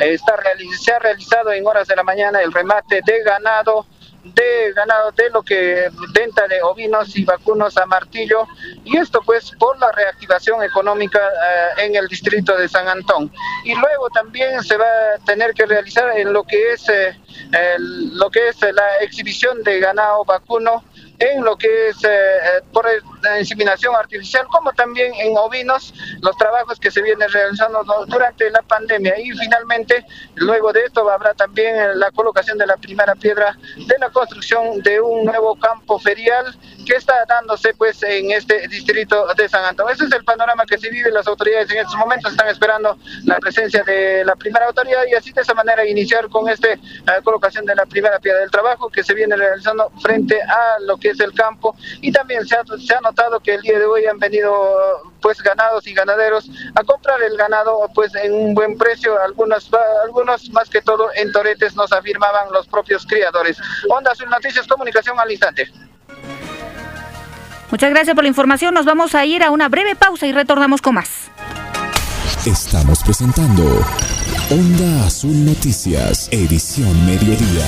[0.02, 0.36] está
[0.80, 3.88] se ha realizado en horas de la mañana el remate de ganado
[4.24, 8.46] de ganado de lo que venta de ovinos y vacunos a martillo.
[8.84, 13.32] Y esto pues por la reactivación económica eh, en el distrito de San Antón.
[13.64, 17.16] Y luego también se va a tener que realizar en lo que es eh,
[17.80, 20.84] lo que es la exhibición de ganado vacuno
[21.20, 22.86] en lo que es eh, eh, por
[23.24, 28.62] la inseminación artificial, como también en ovinos, los trabajos que se vienen realizando durante la
[28.62, 29.20] pandemia.
[29.20, 30.06] Y finalmente,
[30.36, 35.02] luego de esto, habrá también la colocación de la primera piedra de la construcción de
[35.02, 36.56] un nuevo campo ferial
[36.88, 39.94] que está dándose pues en este distrito de San Antonio.
[39.94, 41.12] Ese es el panorama que se vive.
[41.12, 45.34] Las autoridades en estos momentos están esperando la presencia de la primera autoridad y así
[45.34, 46.80] de esa manera iniciar con este
[47.24, 51.10] colocación de la primera piedra del trabajo que se viene realizando frente a lo que
[51.10, 54.06] es el campo y también se ha, se ha notado que el día de hoy
[54.06, 54.54] han venido
[55.22, 59.70] pues ganados y ganaderos a comprar el ganado pues en un buen precio, algunos,
[60.06, 63.58] algunos más que todo en toretes nos afirmaban los propios criadores.
[63.90, 65.70] Onda Azul Noticias, comunicación al instante.
[67.72, 68.74] Muchas gracias por la información.
[68.74, 71.10] Nos vamos a ir a una breve pausa y retornamos con más.
[72.46, 73.64] Estamos presentando
[74.50, 77.66] Onda Azul Noticias, edición mediodía.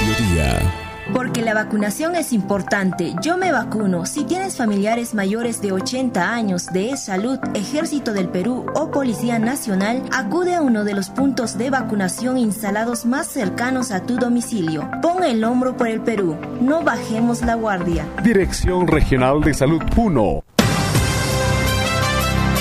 [0.00, 0.85] Mediodía.
[1.16, 3.14] Porque la vacunación es importante.
[3.22, 4.04] Yo me vacuno.
[4.04, 10.02] Si tienes familiares mayores de 80 años de salud, Ejército del Perú o Policía Nacional,
[10.12, 14.90] acude a uno de los puntos de vacunación instalados más cercanos a tu domicilio.
[15.00, 16.36] Pon el hombro por el Perú.
[16.60, 18.04] No bajemos la guardia.
[18.22, 20.44] Dirección Regional de Salud Puno.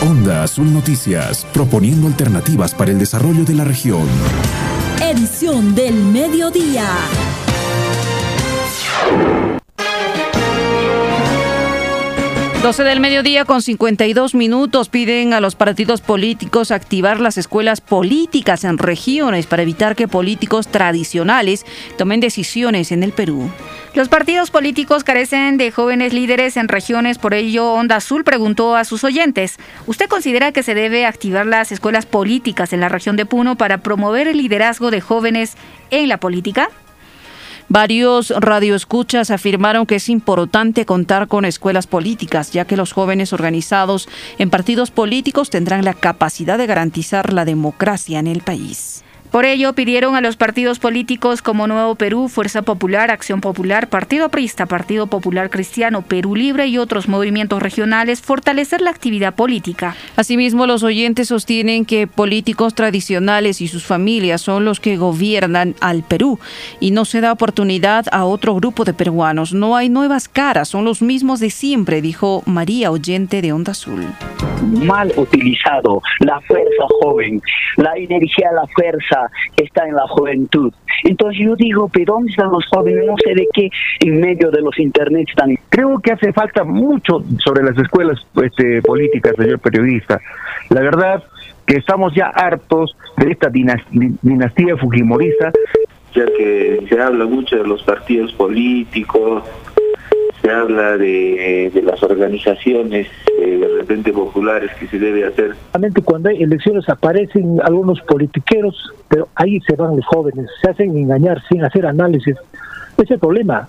[0.01, 4.07] Onda Azul Noticias, proponiendo alternativas para el desarrollo de la región.
[5.01, 6.87] Edición del mediodía.
[12.65, 18.63] 12 del mediodía con 52 minutos piden a los partidos políticos activar las escuelas políticas
[18.63, 21.63] en regiones para evitar que políticos tradicionales
[21.95, 23.51] tomen decisiones en el Perú.
[23.93, 28.83] Los partidos políticos carecen de jóvenes líderes en regiones, por ello Onda Azul preguntó a
[28.83, 33.27] sus oyentes, ¿usted considera que se debe activar las escuelas políticas en la región de
[33.27, 35.55] Puno para promover el liderazgo de jóvenes
[35.91, 36.71] en la política?
[37.69, 44.07] Varios radioescuchas afirmaron que es importante contar con escuelas políticas, ya que los jóvenes organizados
[44.37, 49.04] en partidos políticos tendrán la capacidad de garantizar la democracia en el país.
[49.35, 54.29] Por ello, pidieron a los partidos políticos como Nuevo Perú, Fuerza Popular, Acción Popular, Partido
[54.29, 59.93] Prista, Partido Popular Cristiano, Perú Libre y otros movimientos regionales fortalecer la actividad política.
[60.15, 66.03] Asimismo, los oyentes sostienen que políticos tradicionales y sus familias son los que gobiernan al
[66.03, 66.39] Perú
[66.79, 69.53] y no se da oportunidad a otro grupo de peruanos.
[69.53, 74.05] No hay nuevas caras, son los mismos de siempre, dijo María Oyente de Onda Azul.
[74.61, 77.41] Mal utilizado, la fuerza joven,
[77.75, 79.24] la energía, la fuerza
[79.57, 80.73] está en la juventud.
[81.03, 83.05] Entonces yo digo, ¿pero dónde están los jóvenes?
[83.05, 83.69] No sé de qué
[84.01, 85.55] en medio de los internet están.
[85.69, 90.19] Creo que hace falta mucho sobre las escuelas este, políticas, señor periodista.
[90.69, 91.23] La verdad
[91.65, 95.51] que estamos ya hartos de esta dinastía fujimorista.
[96.13, 99.43] Ya que se habla mucho de los partidos políticos,
[100.45, 103.07] se habla de, de las organizaciones
[103.41, 105.55] eh, de repente populares que se debe hacer.
[106.03, 108.75] Cuando hay elecciones aparecen algunos politiqueros,
[109.07, 112.35] pero ahí se van los jóvenes, se hacen engañar sin hacer análisis.
[112.93, 113.67] Ese es el problema.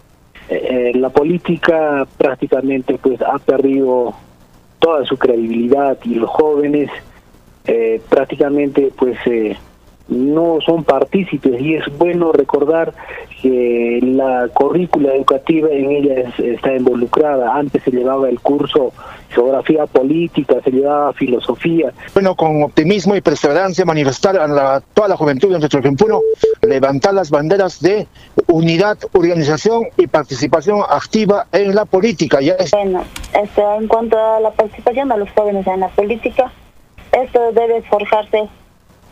[0.51, 4.14] Eh, la política prácticamente pues ha perdido
[4.79, 6.91] toda su credibilidad y los jóvenes
[7.64, 9.57] eh, prácticamente pues eh,
[10.09, 12.93] no son partícipes y es bueno recordar
[13.41, 17.55] que la currícula educativa en ella está involucrada.
[17.55, 18.93] Antes se llevaba el curso
[19.28, 21.93] geografía política, se llevaba filosofía.
[22.14, 26.14] Bueno, con optimismo y perseverancia manifestar a la, toda la juventud de nuestro Argentina,
[26.62, 28.07] levantar las banderas de
[28.47, 32.41] unidad, organización y participación activa en la política.
[32.41, 36.51] Ya Bueno, este, en cuanto a la participación de los jóvenes en la política,
[37.12, 38.49] esto debe forjarse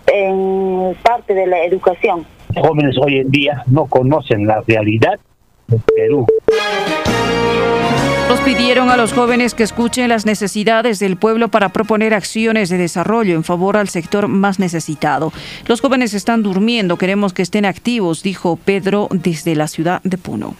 [0.07, 2.27] en parte de la educación.
[2.57, 5.19] Jóvenes hoy en día no conocen la realidad
[5.67, 6.27] de Perú.
[8.29, 12.79] Los pidieron a los jóvenes que escuchen las necesidades del pueblo para proponer acciones de
[12.79, 15.33] desarrollo en favor al sector más necesitado.
[15.67, 20.55] Los jóvenes están durmiendo, queremos que estén activos, dijo Pedro desde la ciudad de Puno.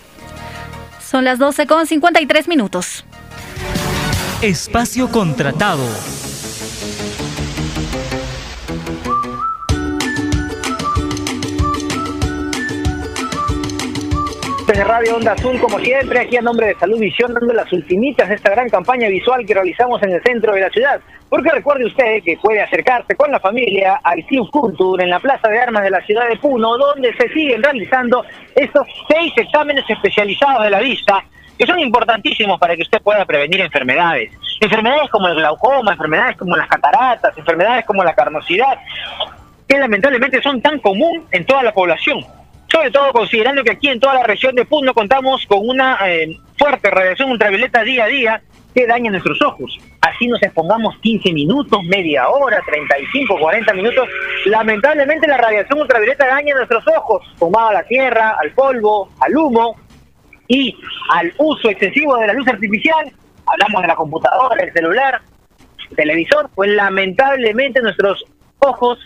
[1.01, 3.05] Son las 12 con 53 minutos.
[4.43, 5.85] Espacio contratado
[14.75, 18.29] de Radio Onda Azul, como siempre, aquí a nombre de Salud Visión, dando las ultimitas
[18.29, 21.01] de esta gran campaña visual que realizamos en el centro de la ciudad.
[21.29, 25.49] Porque recuerde usted que puede acercarse con la familia al Club Culture en la Plaza
[25.49, 28.25] de Armas de la ciudad de Puno, donde se siguen realizando
[28.57, 31.25] estos seis exámenes especializados de la vista
[31.57, 34.33] que son importantísimos para que usted pueda prevenir enfermedades.
[34.61, 38.77] Enfermedades como el glaucoma, enfermedades como las cataratas, enfermedades como la carnosidad,
[39.69, 42.25] que lamentablemente son tan común en toda la población
[42.75, 46.37] sobre todo considerando que aquí en toda la región de Puno contamos con una eh,
[46.59, 48.43] fuerte radiación ultravioleta día a día
[48.75, 49.79] que daña nuestros ojos.
[50.01, 54.09] Así nos expongamos 15 minutos, media hora, 35, 40 minutos.
[54.47, 59.77] Lamentablemente la radiación ultravioleta daña nuestros ojos, sumado a la tierra, al polvo, al humo
[60.49, 60.77] y
[61.11, 63.13] al uso excesivo de la luz artificial.
[63.47, 65.21] Hablamos de la computadora, el celular,
[65.91, 68.25] el televisor, pues lamentablemente nuestros
[68.59, 68.99] ojos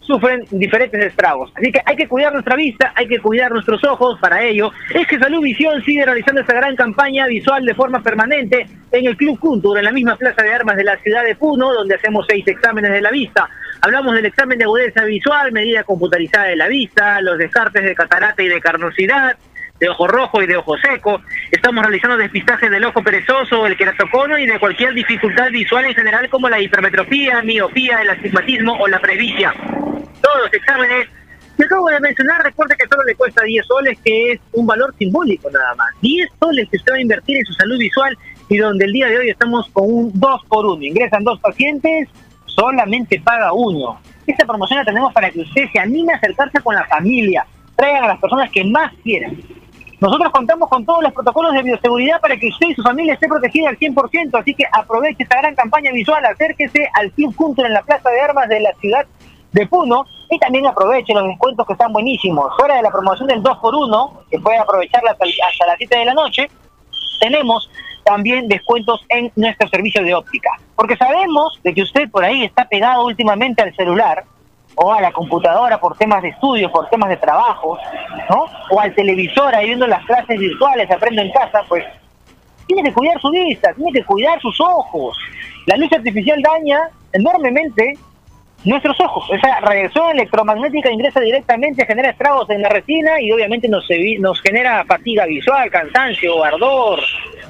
[0.00, 1.52] sufren diferentes estragos.
[1.54, 4.18] Así que hay que cuidar nuestra vista, hay que cuidar nuestros ojos.
[4.20, 8.66] Para ello, es que Salud Visión sigue realizando esta gran campaña visual de forma permanente
[8.92, 11.72] en el Club Culture, en la misma plaza de armas de la ciudad de Puno,
[11.72, 13.48] donde hacemos seis exámenes de la vista.
[13.82, 18.42] Hablamos del examen de agudeza visual, medida computarizada de la vista, los descartes de catarata
[18.42, 19.36] y de carnosidad,
[19.80, 21.20] de ojo rojo y de ojo seco.
[21.50, 26.28] Estamos realizando despistaje del ojo perezoso, el queratocono y de cualquier dificultad visual en general
[26.28, 29.54] como la hipermetropía, miopía, el astigmatismo o la presbicia
[30.20, 31.08] todos los exámenes
[31.56, 34.94] que acabo de mencionar, recuerde que solo le cuesta 10 soles, que es un valor
[34.98, 35.88] simbólico nada más.
[36.00, 38.16] 10 soles que usted va a invertir en su salud visual
[38.48, 40.82] y donde el día de hoy estamos con un 2 por 1.
[40.82, 42.08] Ingresan dos pacientes,
[42.46, 44.00] solamente paga uno.
[44.26, 48.04] Esta promoción la tenemos para que usted se anime a acercarse con la familia, traigan
[48.04, 49.36] a las personas que más quieran.
[50.00, 53.28] Nosotros contamos con todos los protocolos de bioseguridad para que usted y su familia esté
[53.28, 57.74] protegida al 100%, así que aproveche esta gran campaña visual, acérquese al Club Culture en
[57.74, 59.04] la Plaza de Armas de la ciudad
[59.52, 62.50] de Puno y también aproveche los descuentos que están buenísimos.
[62.56, 66.14] Fuera de la promoción del 2x1, que puede aprovecharla hasta, hasta las 7 de la
[66.14, 66.50] noche,
[67.20, 67.70] tenemos
[68.02, 70.50] también descuentos en nuestro servicio de óptica.
[70.76, 74.24] Porque sabemos de que usted por ahí está pegado últimamente al celular
[74.74, 77.78] o a la computadora por temas de estudio, por temas de trabajo,
[78.28, 78.46] ¿no?
[78.70, 81.84] O al televisor ahí viendo las clases virtuales, aprendo en casa, pues
[82.66, 85.16] tiene que cuidar su vista, tiene que cuidar sus ojos.
[85.66, 87.94] La luz artificial daña enormemente
[88.64, 89.24] nuestros ojos.
[89.32, 93.86] Esa radiación electromagnética ingresa directamente, genera estragos en la retina y obviamente nos,
[94.18, 97.00] nos genera fatiga visual, cansancio, ardor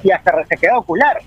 [0.03, 1.21] y hasta resequedad ocular.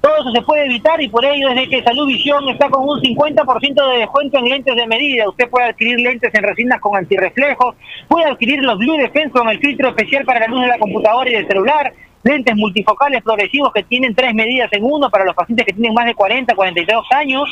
[0.00, 3.00] Todo eso se puede evitar y por ello desde que Salud Visión está con un
[3.00, 5.28] 50% de descuento en lentes de medida.
[5.28, 7.74] Usted puede adquirir lentes en resinas con antirreflejos,
[8.08, 11.28] puede adquirir los Blue Defense con el filtro especial para la luz de la computadora
[11.28, 15.66] y del celular, lentes multifocales progresivos que tienen tres medidas en uno para los pacientes
[15.66, 17.48] que tienen más de 40, 42 años,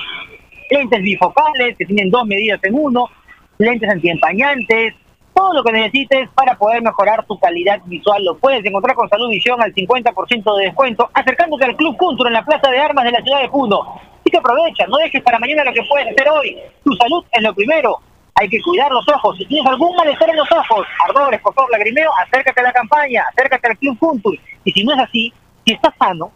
[0.70, 3.10] lentes bifocales que tienen dos medidas en uno,
[3.58, 4.94] lentes antiempañantes,
[5.38, 8.24] todo lo que necesites para poder mejorar tu calidad visual.
[8.24, 12.34] Lo puedes encontrar con Salud Visión al 50% de descuento, acercándote al Club Cultura en
[12.34, 14.00] la Plaza de Armas de la ciudad de Puno.
[14.18, 16.56] Así que aprovecha, no dejes para mañana lo que puedes hacer hoy.
[16.82, 17.98] Tu salud es lo primero.
[18.34, 19.36] Hay que cuidar los ojos.
[19.38, 23.68] Si tienes algún malestar en los ojos, ardores, favor, lagrimeo, acércate a la campaña, acércate
[23.68, 24.42] al Club Cultura.
[24.64, 25.32] Y si no es así,
[25.64, 26.32] si estás sano,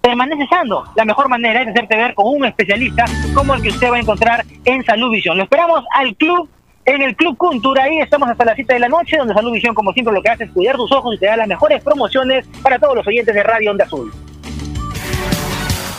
[0.00, 0.84] permanece sano.
[0.94, 3.04] La mejor manera es hacerte ver con un especialista
[3.34, 5.36] como el que usted va a encontrar en Salud Visión.
[5.36, 6.48] Lo esperamos al Club
[6.94, 7.84] en el Club Cultura.
[7.84, 10.30] Ahí estamos hasta las 7 de la noche, donde Salud Visión, como siempre, lo que
[10.30, 13.34] hace es cuidar tus ojos y te da las mejores promociones para todos los oyentes
[13.34, 14.12] de Radio Onda Azul.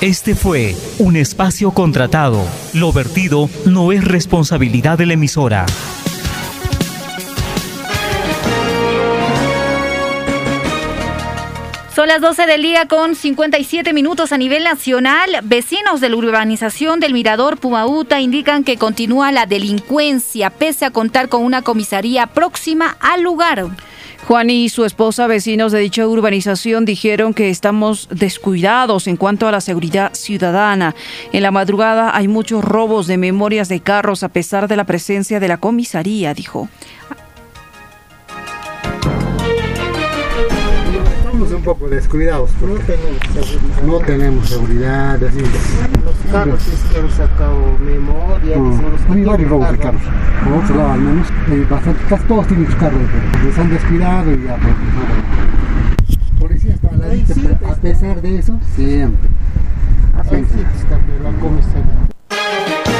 [0.01, 2.41] Este fue un espacio contratado.
[2.73, 5.65] Lo vertido no es responsabilidad de la emisora.
[11.99, 15.31] Son las 12 del día con 57 minutos a nivel nacional.
[15.43, 21.27] Vecinos de la urbanización del Mirador Pumauta indican que continúa la delincuencia pese a contar
[21.27, 23.65] con una comisaría próxima al lugar.
[24.29, 29.51] Juan y su esposa, vecinos de dicha urbanización, dijeron que estamos descuidados en cuanto a
[29.51, 30.95] la seguridad ciudadana.
[31.33, 35.41] En la madrugada hay muchos robos de memorias de carros a pesar de la presencia
[35.41, 36.69] de la comisaría, dijo.
[41.39, 42.49] Un poco descuidados.
[42.61, 43.83] No tenemos seguridad.
[43.85, 45.23] No tenemos seguridad.
[45.23, 45.39] Así.
[45.39, 46.59] Los carros
[46.91, 48.57] que han sacado memoria.
[48.57, 50.01] No, hay varios robos de carros.
[50.43, 53.69] Por otro lado, al menos, eh, bastante, casi todos tienen sus carros, pero les han
[53.69, 54.57] descuidado y ya.
[54.57, 59.29] Pues, Policía está a la lista, pero a pesar de eso, siempre.
[60.29, 60.59] Siempre.
[61.23, 62.98] La comisaría.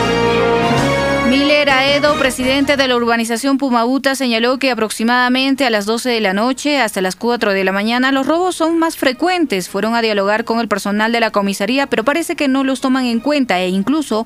[1.29, 6.33] Miller Aedo, presidente de la urbanización Pumabuta, señaló que aproximadamente a las 12 de la
[6.33, 9.69] noche hasta las 4 de la mañana los robos son más frecuentes.
[9.69, 13.05] Fueron a dialogar con el personal de la comisaría, pero parece que no los toman
[13.05, 14.25] en cuenta e incluso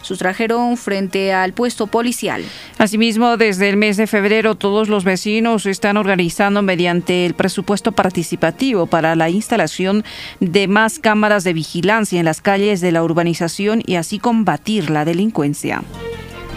[0.00, 2.42] sustrajeron frente al puesto policial.
[2.76, 8.86] Asimismo, desde el mes de febrero todos los vecinos están organizando mediante el presupuesto participativo
[8.86, 10.02] para la instalación
[10.40, 15.04] de más cámaras de vigilancia en las calles de la urbanización y así combatir la
[15.04, 15.84] delincuencia.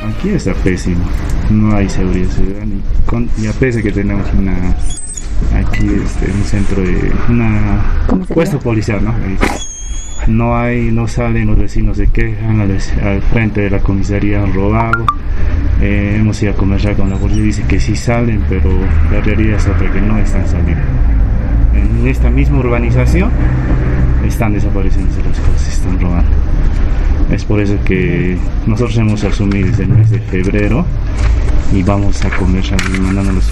[0.06, 1.04] Aquí está pésimo,
[1.50, 2.76] no hay seguridad ciudadana
[3.42, 4.54] y a pesar que tenemos una
[5.58, 7.84] aquí este, un centro de una
[8.34, 9.14] puesto policial, ¿no?
[10.28, 14.54] No hay, no salen los vecinos se quejan al, al frente de la comisaría han
[14.54, 15.06] robado.
[15.82, 18.70] Eh, hemos ido a conversar con la policía, dice que sí salen, pero
[19.12, 20.84] la realidad es otra que no están saliendo.
[21.74, 23.30] En esta misma urbanización
[24.26, 26.32] están desapareciendo las cosas, están robando.
[27.32, 28.38] Es por eso que
[28.68, 30.86] nosotros hemos asumido desde el mes de febrero
[31.74, 33.52] y vamos a conversar y mandando las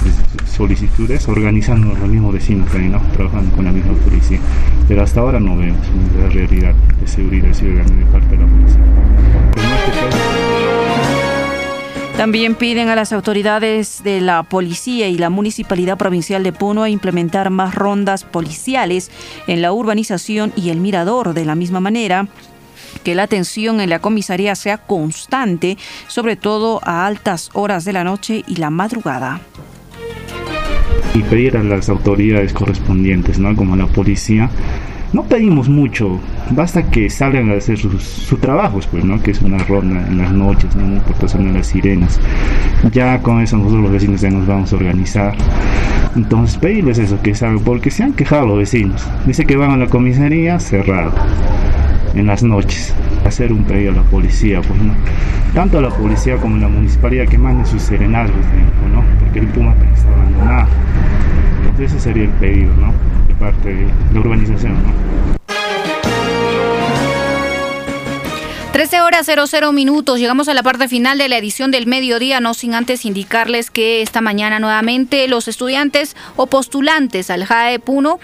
[0.49, 3.01] solicitudes, organizando los mismos vecinos ¿no?
[3.13, 4.39] trabajando con la misma policía.
[4.87, 5.85] Pero hasta ahora no vemos
[6.19, 8.81] la realidad de seguridad ciudadana de parte de la policía.
[12.17, 16.89] También piden a las autoridades de la policía y la municipalidad provincial de Puno a
[16.89, 19.09] implementar más rondas policiales
[19.47, 21.33] en la urbanización y el mirador.
[21.33, 22.27] De la misma manera,
[23.03, 28.03] que la atención en la comisaría sea constante, sobre todo a altas horas de la
[28.03, 29.41] noche y la madrugada
[31.15, 33.55] y pedir a las autoridades correspondientes, ¿no?
[33.55, 34.49] como la policía,
[35.13, 39.21] no pedimos mucho, basta que salgan a hacer sus, su trabajos, pues, ¿no?
[39.21, 40.99] Que es una ronda en las noches, ¿no?
[41.03, 42.19] Porque son las sirenas.
[42.91, 45.35] Ya con eso nosotros los vecinos ya nos vamos a organizar.
[46.15, 49.05] Entonces pedirles eso, que salgan, porque se han quejado los vecinos.
[49.27, 51.13] Dice que van a la comisaría cerrado
[52.15, 52.93] en las noches.
[53.25, 54.93] Hacer un pedido a la policía, pues no.
[55.53, 58.45] Tanto a la policía como a la municipalidad que manden sus serenazgos,
[58.91, 59.03] ¿no?
[59.19, 60.67] Porque el Puma está abandonado.
[61.61, 62.93] Entonces ese sería el pedido, ¿no?
[63.27, 65.42] De parte de la urbanización, ¿no?
[68.73, 70.17] 13 horas 00 minutos.
[70.17, 74.01] Llegamos a la parte final de la edición del mediodía, no sin antes indicarles que
[74.01, 78.19] esta mañana nuevamente los estudiantes o postulantes al JAE Puno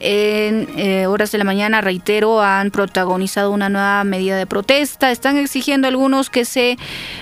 [0.00, 5.10] en eh, horas de la mañana, reitero, han protagonizado una nueva medida de protesta.
[5.10, 6.76] Están exigiendo algunos que se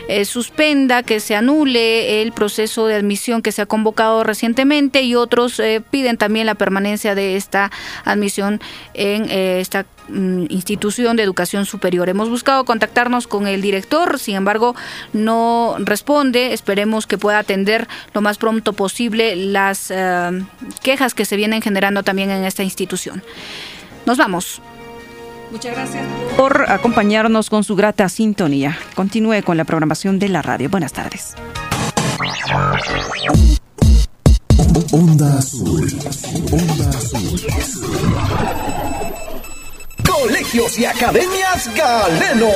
[0.09, 5.15] eh, suspenda, que se anule el proceso de admisión que se ha convocado recientemente y
[5.15, 7.71] otros eh, piden también la permanencia de esta
[8.05, 8.61] admisión
[8.95, 12.09] en esta institución de educación superior.
[12.09, 14.75] Hemos buscado contactarnos con el director, sin embargo,
[15.13, 16.53] no responde.
[16.53, 20.45] Esperemos que pueda atender lo más pronto posible las eh,
[20.83, 23.23] quejas que se vienen generando también en esta institución.
[24.07, 24.61] Nos vamos.
[25.51, 26.07] Muchas gracias
[26.37, 28.79] por acompañarnos con su grata sintonía.
[28.95, 30.71] Continúe con la programación de la radio.
[30.71, 31.35] Buenas tardes.
[34.93, 35.93] Onda Azul.
[36.53, 37.41] Onda Azul.
[40.21, 42.49] Colegios y Academias Galeno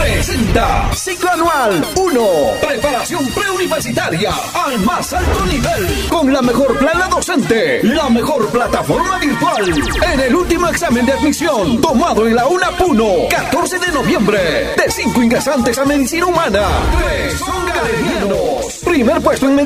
[0.00, 2.26] presenta Ciclo Anual 1.
[2.60, 6.08] Preparación preuniversitaria al más alto nivel.
[6.08, 9.72] Con la mejor plana docente, la mejor plataforma virtual.
[10.12, 14.74] En el último examen de admisión, tomado en la UNA Puno, 14 de noviembre.
[14.76, 16.66] De 5 ingresantes a medicina humana,
[16.98, 18.80] 3 son galenianos.
[18.84, 19.54] Primer puesto en